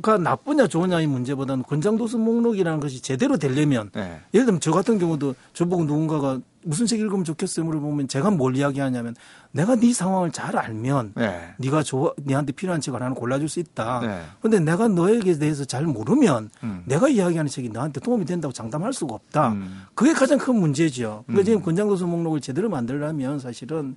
가 0.00 0.16
나쁘냐 0.16 0.68
좋으냐의 0.68 1.06
문제보다는 1.06 1.64
권장도서 1.64 2.18
목록이라는 2.18 2.80
것이 2.80 3.02
제대로 3.02 3.36
되려면 3.36 3.90
네. 3.92 4.20
예를 4.32 4.46
들면 4.46 4.60
저 4.60 4.70
같은 4.70 4.98
경우도 4.98 5.34
저보고 5.52 5.84
누군가가 5.84 6.40
무슨 6.64 6.86
책 6.86 7.00
읽으면 7.00 7.24
좋겠어요 7.24 7.66
물어보면 7.66 8.06
제가 8.06 8.30
뭘 8.30 8.56
이야기하냐면 8.56 9.16
내가 9.50 9.74
네 9.74 9.92
상황을 9.92 10.30
잘 10.30 10.56
알면 10.56 11.14
네. 11.16 11.54
네가 11.58 11.82
좋아 11.82 12.12
네한테 12.16 12.52
필요한 12.52 12.80
책을 12.80 13.02
하나 13.02 13.12
골라줄 13.14 13.48
수 13.48 13.58
있다. 13.58 14.00
네. 14.00 14.22
근데 14.40 14.60
내가 14.60 14.86
너에게 14.86 15.36
대해서 15.38 15.64
잘 15.64 15.84
모르면 15.84 16.50
음. 16.62 16.82
내가 16.86 17.08
이야기하는 17.08 17.50
책이 17.50 17.70
너한테 17.70 18.00
도움이 18.00 18.24
된다고 18.24 18.52
장담할 18.52 18.92
수가 18.92 19.14
없다. 19.14 19.52
음. 19.52 19.82
그게 19.94 20.12
가장 20.12 20.38
큰 20.38 20.54
문제죠. 20.56 21.24
그러니까 21.26 21.42
음. 21.42 21.44
지금 21.44 21.62
권장도서 21.62 22.06
목록을 22.06 22.40
제대로 22.40 22.70
만들려면 22.70 23.40
사실은 23.40 23.96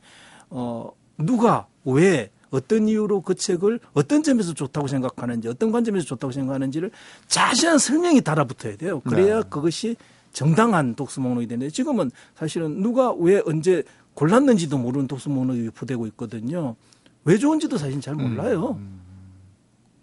어 0.49 0.89
누가 1.17 1.67
왜 1.85 2.31
어떤 2.49 2.87
이유로 2.87 3.21
그 3.21 3.35
책을 3.35 3.79
어떤 3.93 4.23
점에서 4.23 4.53
좋다고 4.53 4.87
생각하는지 4.87 5.47
어떤 5.47 5.71
관점에서 5.71 6.05
좋다고 6.05 6.31
생각하는지를 6.31 6.91
자세한 7.27 7.77
설명이 7.77 8.21
달아붙어야 8.21 8.77
돼요. 8.77 9.01
그래야 9.01 9.41
네. 9.41 9.49
그것이 9.49 9.95
정당한 10.31 10.95
독서 10.95 11.21
목록이 11.21 11.47
되는데 11.47 11.69
지금은 11.69 12.11
사실은 12.35 12.81
누가 12.81 13.11
왜 13.13 13.41
언제 13.45 13.83
골랐는지도 14.13 14.77
모르는 14.77 15.07
독서 15.07 15.29
목록이 15.29 15.59
유포되고 15.61 16.07
있거든요. 16.07 16.75
왜 17.23 17.37
좋은지도 17.37 17.77
사실 17.77 17.99
잘 18.01 18.15
몰라요. 18.15 18.79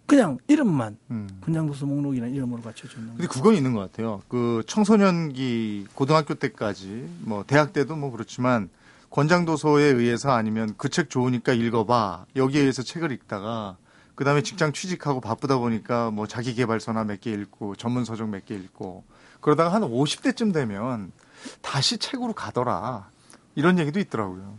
그냥 0.06 0.36
이름만 0.46 0.98
음. 1.10 1.28
권장도서 1.42 1.86
목록이라는 1.86 2.34
이름으로 2.34 2.60
갖춰주는 2.60 3.08
근데 3.16 3.26
그건 3.26 3.54
있는 3.54 3.72
것 3.72 3.80
같아요. 3.80 4.20
그 4.28 4.62
청소년기 4.66 5.86
고등학교 5.94 6.34
때까지 6.34 7.08
뭐 7.20 7.44
대학 7.46 7.72
때도 7.72 7.96
뭐 7.96 8.10
그렇지만 8.10 8.68
권장 9.12 9.44
도서에 9.44 9.84
의해서 9.84 10.30
아니면 10.32 10.74
그 10.76 10.88
책 10.88 11.10
좋으니까 11.10 11.52
읽어봐 11.52 12.26
여기에 12.36 12.60
의해서 12.60 12.82
책을 12.82 13.12
읽다가 13.12 13.76
그 14.14 14.24
다음에 14.24 14.42
직장 14.42 14.72
취직하고 14.72 15.20
바쁘다 15.20 15.58
보니까 15.58 16.10
뭐 16.10 16.26
자기 16.26 16.54
개발서나 16.54 17.04
몇 17.04 17.20
개 17.20 17.32
읽고 17.32 17.76
전문 17.76 18.04
서적 18.04 18.28
몇 18.28 18.44
개 18.44 18.54
읽고 18.54 19.04
그러다가 19.40 19.72
한 19.72 19.82
50대쯤 19.82 20.52
되면 20.52 21.12
다시 21.60 21.98
책으로 21.98 22.32
가더라 22.32 23.08
이런 23.54 23.78
얘기도 23.78 24.00
있더라고요. 24.00 24.58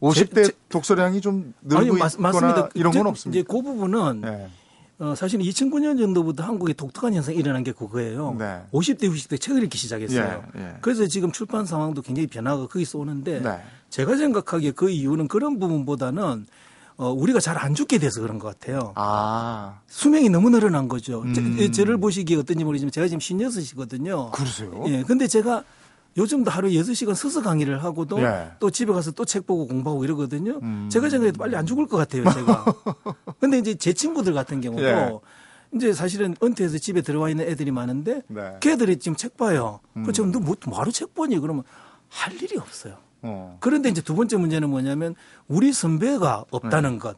50대 0.00 0.46
제- 0.46 0.52
독서량이 0.68 1.20
좀 1.20 1.54
늘고 1.62 1.80
아니, 1.80 1.90
맞- 1.98 2.12
있거나 2.14 2.30
맞습니다. 2.32 2.68
이런 2.74 2.92
건 2.92 3.06
없습니다. 3.08 3.46
그 3.50 3.62
부분은 3.62 4.20
네. 4.22 4.50
어, 5.02 5.16
사실 5.16 5.40
2009년 5.40 5.98
정도부터 5.98 6.44
한국에 6.44 6.74
독특한 6.74 7.12
현상이 7.12 7.36
일어난 7.36 7.64
게 7.64 7.72
그거예요. 7.72 8.36
네. 8.38 8.62
50대, 8.72 9.10
60대 9.10 9.40
책을 9.40 9.64
읽기 9.64 9.76
시작했어요. 9.76 10.44
예, 10.56 10.60
예. 10.60 10.76
그래서 10.80 11.08
지금 11.08 11.32
출판 11.32 11.66
상황도 11.66 12.02
굉장히 12.02 12.28
변화가 12.28 12.68
거기서 12.68 13.00
오는데 13.00 13.40
네. 13.40 13.60
제가 13.90 14.16
생각하기에 14.16 14.70
그 14.70 14.90
이유는 14.90 15.26
그런 15.26 15.58
부분보다는 15.58 16.46
어, 16.98 17.10
우리가 17.10 17.40
잘 17.40 17.58
안 17.58 17.74
죽게 17.74 17.98
돼서 17.98 18.20
그런 18.20 18.38
것 18.38 18.46
같아요. 18.56 18.92
아 18.94 19.80
수명이 19.88 20.28
너무 20.28 20.50
늘어난 20.50 20.86
거죠. 20.86 21.22
음. 21.22 21.34
제, 21.34 21.70
저를 21.72 21.96
보시기에 21.98 22.36
어떤지 22.36 22.62
모르지만 22.62 22.92
제가 22.92 23.08
지금 23.08 23.18
56이거든요. 23.18 24.30
그러세요? 24.30 24.84
예. 24.86 25.02
근데 25.02 25.26
제가 25.26 25.64
요즘도 26.16 26.50
하루 26.50 26.68
6시간 26.68 27.14
서서 27.14 27.42
강의를 27.42 27.82
하고도 27.82 28.20
예. 28.22 28.50
또 28.58 28.70
집에 28.70 28.92
가서 28.92 29.10
또 29.12 29.24
책 29.24 29.46
보고 29.46 29.66
공부하고 29.66 30.04
이러거든요. 30.04 30.58
음. 30.62 30.88
제가 30.90 31.08
생각해도 31.08 31.38
빨리 31.38 31.56
안 31.56 31.64
죽을 31.64 31.86
것 31.86 31.96
같아요, 31.96 32.24
제가. 32.30 32.64
근데 33.40 33.58
이제 33.58 33.74
제 33.74 33.92
친구들 33.92 34.34
같은 34.34 34.60
경우도 34.60 34.82
예. 34.84 35.10
이제 35.74 35.92
사실은 35.94 36.36
은퇴해서 36.42 36.76
집에 36.78 37.00
들어와 37.00 37.30
있는 37.30 37.48
애들이 37.48 37.70
많은데 37.70 38.22
네. 38.28 38.56
걔들이 38.60 38.98
지금 38.98 39.16
책 39.16 39.36
봐요. 39.38 39.80
음. 39.96 40.02
그 40.04 40.12
지금 40.12 40.30
너 40.30 40.38
뭐, 40.38 40.54
뭐하러 40.66 40.90
책 40.90 41.14
보니? 41.14 41.38
그러면 41.38 41.62
할 42.08 42.34
일이 42.42 42.58
없어요. 42.58 42.96
어. 43.22 43.56
그런데 43.60 43.88
이제 43.88 44.02
두 44.02 44.14
번째 44.14 44.36
문제는 44.36 44.68
뭐냐면 44.68 45.14
우리 45.48 45.72
선배가 45.72 46.44
없다는 46.50 46.98
것. 46.98 47.16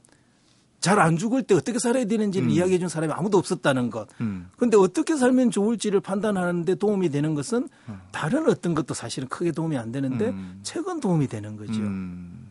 잘 0.84 0.98
안 0.98 1.16
죽을 1.16 1.42
때 1.42 1.54
어떻게 1.54 1.78
살아야 1.78 2.04
되는지를 2.04 2.48
음. 2.48 2.50
이야기해 2.50 2.78
준 2.78 2.88
사람이 2.90 3.10
아무도 3.14 3.38
없었다는 3.38 3.88
것. 3.88 4.06
음. 4.20 4.50
근데 4.58 4.76
어떻게 4.76 5.16
살면 5.16 5.50
좋을지를 5.50 6.00
판단하는데 6.00 6.74
도움이 6.74 7.08
되는 7.08 7.34
것은 7.34 7.70
다른 8.10 8.46
어떤 8.48 8.74
것도 8.74 8.92
사실은 8.92 9.28
크게 9.28 9.52
도움이 9.52 9.78
안 9.78 9.92
되는데 9.92 10.28
음. 10.28 10.60
책은 10.62 11.00
도움이 11.00 11.28
되는 11.28 11.56
거죠. 11.56 11.80
음. 11.80 12.50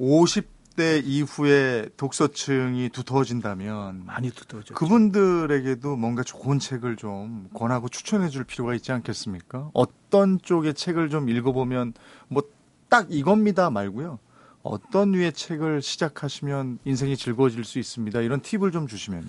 50대 0.00 1.02
이후에 1.04 1.88
독서층이 1.96 2.90
두터워진다면 2.90 4.06
많이 4.06 4.30
두터워져. 4.30 4.74
그분들에게도 4.74 5.96
뭔가 5.96 6.22
좋은 6.22 6.60
책을 6.60 6.94
좀 6.96 7.48
권하고 7.52 7.88
추천해 7.88 8.28
줄 8.28 8.44
필요가 8.44 8.74
있지 8.74 8.92
않겠습니까? 8.92 9.70
어떤 9.74 10.38
쪽의 10.40 10.74
책을 10.74 11.10
좀 11.10 11.28
읽어보면 11.28 11.94
뭐 12.28 12.42
딱 12.90 13.06
이겁니다 13.10 13.70
말고요. 13.70 14.18
어떤 14.62 15.12
류의 15.12 15.32
책을 15.32 15.82
시작하시면 15.82 16.80
인생이 16.84 17.16
즐거워질 17.16 17.64
수 17.64 17.78
있습니다. 17.78 18.20
이런 18.20 18.40
팁을 18.40 18.72
좀 18.72 18.86
주시면. 18.86 19.24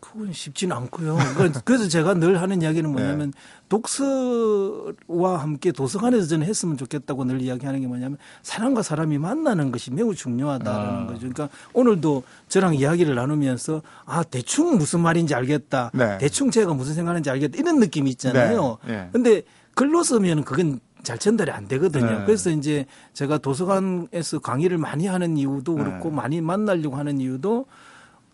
그건 0.00 0.32
쉽지는 0.32 0.76
않고요. 0.76 1.18
그래서 1.64 1.88
제가 1.88 2.14
늘 2.14 2.40
하는 2.40 2.62
이야기는 2.62 2.90
뭐냐면 2.90 3.32
네. 3.32 3.38
독서와 3.68 5.38
함께 5.38 5.72
도서관에서 5.72 6.26
저는 6.26 6.46
했으면 6.46 6.76
좋겠다고 6.76 7.24
늘 7.24 7.42
이야기하는 7.42 7.80
게 7.80 7.86
뭐냐면 7.86 8.16
사람과 8.42 8.82
사람이 8.82 9.18
만나는 9.18 9.72
것이 9.72 9.92
매우 9.92 10.14
중요하다라는 10.14 11.02
아. 11.02 11.06
거죠. 11.06 11.18
그러니까 11.18 11.48
오늘도 11.72 12.22
저랑 12.48 12.74
이야기를 12.74 13.14
나누면서 13.14 13.82
아 14.06 14.22
대충 14.22 14.78
무슨 14.78 15.00
말인지 15.00 15.34
알겠다. 15.34 15.90
네. 15.92 16.18
대충 16.18 16.50
제가 16.50 16.72
무슨 16.74 16.94
생각하는지 16.94 17.28
알겠다. 17.28 17.58
이런 17.58 17.78
느낌이 17.80 18.08
있잖아요. 18.10 18.78
네. 18.86 18.92
네. 18.92 19.08
근데 19.12 19.42
글로 19.74 20.02
쓰면 20.02 20.44
그건 20.44 20.80
잘 21.08 21.16
전달이 21.16 21.50
안 21.50 21.66
되거든요. 21.68 22.18
네. 22.18 22.24
그래서 22.26 22.50
이제 22.50 22.84
제가 23.14 23.38
도서관에서 23.38 24.40
강의를 24.40 24.76
많이 24.76 25.06
하는 25.06 25.38
이유도 25.38 25.74
네. 25.76 25.84
그렇고 25.84 26.10
많이 26.10 26.42
만나려고 26.42 26.96
하는 26.96 27.18
이유도 27.18 27.64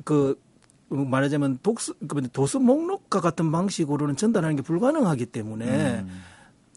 그 0.03 0.37
말하자면 0.89 1.61
독서 1.63 1.95
도서 2.33 2.59
목록과 2.59 3.21
같은 3.21 3.53
방식으로는 3.53 4.17
전달하는 4.17 4.57
게 4.57 4.63
불가능하기 4.63 5.27
때문에 5.27 6.01
음. 6.01 6.23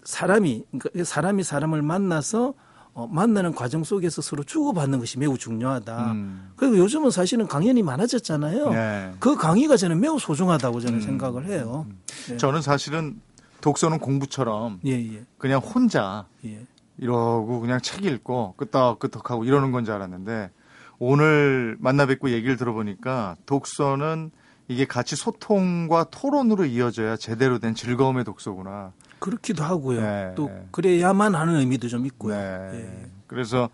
사람이 0.04 0.66
그러니까 0.78 1.04
사람이 1.04 1.42
사람을 1.42 1.82
만나서 1.82 2.54
어, 2.94 3.08
만나는 3.08 3.56
과정 3.56 3.84
속에서 3.84 4.22
서로 4.22 4.44
주고받는 4.44 5.00
것이 5.00 5.18
매우 5.18 5.36
중요하다. 5.36 6.12
음. 6.12 6.52
그리고 6.56 6.78
요즘은 6.78 7.10
사실은 7.10 7.48
강연이 7.48 7.82
많아졌잖아요. 7.82 8.70
네. 8.70 9.14
그 9.20 9.36
강의가 9.36 9.78
저는 9.78 10.00
매우 10.00 10.20
소중하다고 10.20 10.80
저는 10.80 11.00
음. 11.00 11.02
생각을 11.02 11.46
해요. 11.46 11.88
음. 11.90 12.00
네. 12.30 12.38
저는 12.38 12.62
사실은 12.62 13.20
독서는 13.62 14.00
공부처럼 14.00 14.80
예, 14.86 14.92
예. 14.92 15.26
그냥 15.38 15.60
혼자 15.60 16.26
예. 16.46 16.66
이러고 16.98 17.60
그냥 17.60 17.80
책 17.82 18.06
읽고 18.06 18.56
끄떡끄떡하고 18.58 19.46
이러는 19.46 19.72
건 19.72 19.86
줄 19.86 19.94
알았는데 19.94 20.52
오늘 21.00 21.78
만나 21.80 22.06
뵙고 22.06 22.32
얘기를 22.32 22.58
들어보니까 22.58 23.36
독서는 23.46 24.32
이게 24.68 24.86
같이 24.86 25.16
소통과 25.16 26.04
토론으로 26.06 26.66
이어져야 26.66 27.16
제대로 27.18 27.60
된 27.60 27.74
즐거움의 27.76 28.24
독서구나. 28.26 28.92
그렇기도 29.20 29.64
하고요. 29.64 30.02
네. 30.02 30.34
또 30.36 30.52
그래야만 30.72 31.36
하는 31.36 31.56
의미도 31.56 31.88
좀 31.88 32.06
있고요. 32.06 32.36
네. 32.36 32.72
예. 32.74 33.10
그래서 33.28 33.70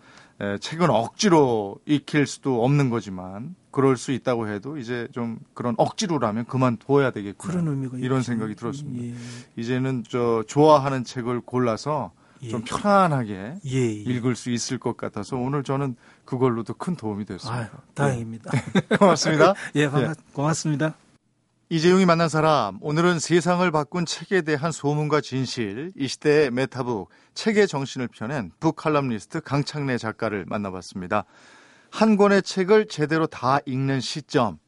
책은 0.60 0.90
억지로 0.90 1.76
익힐 1.86 2.26
수도 2.26 2.64
없는 2.64 2.90
거지만 2.90 3.54
그럴 3.70 3.96
수 3.96 4.12
있다고 4.12 4.48
해도 4.48 4.76
이제 4.76 5.08
좀 5.12 5.38
그런 5.52 5.74
억지로라면 5.78 6.44
그만둬야 6.46 7.10
되겠구나. 7.10 7.52
그런 7.52 7.68
의미가 7.68 7.98
이런 7.98 8.20
있습니다. 8.20 8.22
생각이 8.22 8.54
들었습니다. 8.54 9.04
예. 9.04 9.14
이제는 9.60 10.04
저 10.08 10.44
좋아하는 10.46 11.04
책을 11.04 11.40
골라서 11.40 12.12
예. 12.42 12.48
좀 12.48 12.62
편안하게 12.64 13.54
예, 13.66 13.76
예. 13.76 13.90
읽을 13.92 14.36
수 14.36 14.50
있을 14.50 14.78
것 14.78 14.96
같아서 14.96 15.36
오늘 15.36 15.62
저는 15.62 15.96
그걸로도 16.24 16.74
큰 16.74 16.94
도움이 16.94 17.24
됐습니다. 17.24 17.58
아유, 17.60 17.66
다행입니다. 17.94 18.50
네. 18.50 18.80
고맙습니다. 18.96 19.54
예, 19.74 19.88
반갑, 19.88 20.16
고맙습니다. 20.32 20.94
이재용이 21.74 22.06
만난 22.06 22.28
사람, 22.28 22.78
오늘은 22.82 23.18
세상을 23.18 23.68
바꾼 23.72 24.06
책에 24.06 24.42
대한 24.42 24.70
소문과 24.70 25.20
진실, 25.20 25.90
이 25.96 26.06
시대의 26.06 26.52
메타북, 26.52 27.08
책의 27.34 27.66
정신을 27.66 28.06
펴낸 28.06 28.52
북칼럼니스트 28.60 29.40
강창래 29.40 29.98
작가를 29.98 30.44
만나봤습니다. 30.46 31.24
한 31.90 32.16
권의 32.16 32.44
책을 32.44 32.86
제대로 32.86 33.26
다 33.26 33.58
읽는 33.66 34.00
시점, 34.00 34.60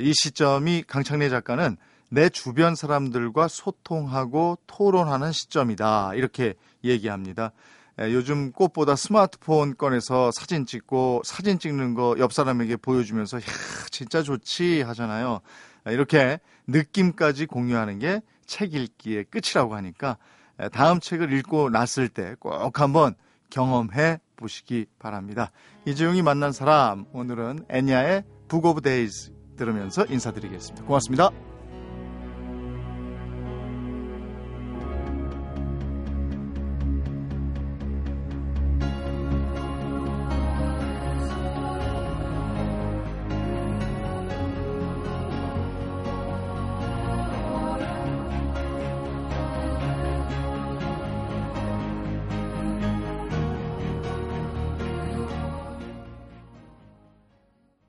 이 0.00 0.14
시점이 0.14 0.84
강창래 0.86 1.28
작가는 1.28 1.76
내 2.08 2.30
주변 2.30 2.74
사람들과 2.74 3.46
소통하고 3.48 4.56
토론하는 4.66 5.32
시점이다. 5.32 6.14
이렇게 6.14 6.54
얘기합니다. 6.82 7.52
요즘 7.98 8.50
꽃보다 8.52 8.96
스마트폰 8.96 9.76
꺼내서 9.76 10.30
사진 10.30 10.64
찍고 10.64 11.20
사진 11.22 11.58
찍는 11.58 11.92
거 11.92 12.14
옆 12.18 12.32
사람에게 12.32 12.76
보여주면서 12.76 13.36
야, 13.36 13.42
진짜 13.90 14.22
좋지 14.22 14.80
하잖아요. 14.80 15.42
이렇게 15.86 16.38
느낌까지 16.66 17.46
공유하는 17.46 17.98
게 17.98 18.20
책 18.50 18.74
읽기의 18.74 19.26
끝이라고 19.30 19.76
하니까 19.76 20.18
다음 20.72 20.98
책을 20.98 21.32
읽고 21.32 21.70
났을 21.70 22.08
때 22.08 22.34
꼭 22.40 22.80
한번 22.80 23.14
경험해 23.48 24.18
보시기 24.36 24.86
바랍니다. 24.98 25.52
이재용이 25.86 26.22
만난 26.22 26.50
사람 26.52 27.06
오늘은 27.12 27.66
애냐의 27.68 28.24
북 28.48 28.66
오브 28.66 28.80
데이즈 28.82 29.32
들으면서 29.56 30.04
인사드리겠습니다. 30.06 30.84
고맙습니다. 30.84 31.49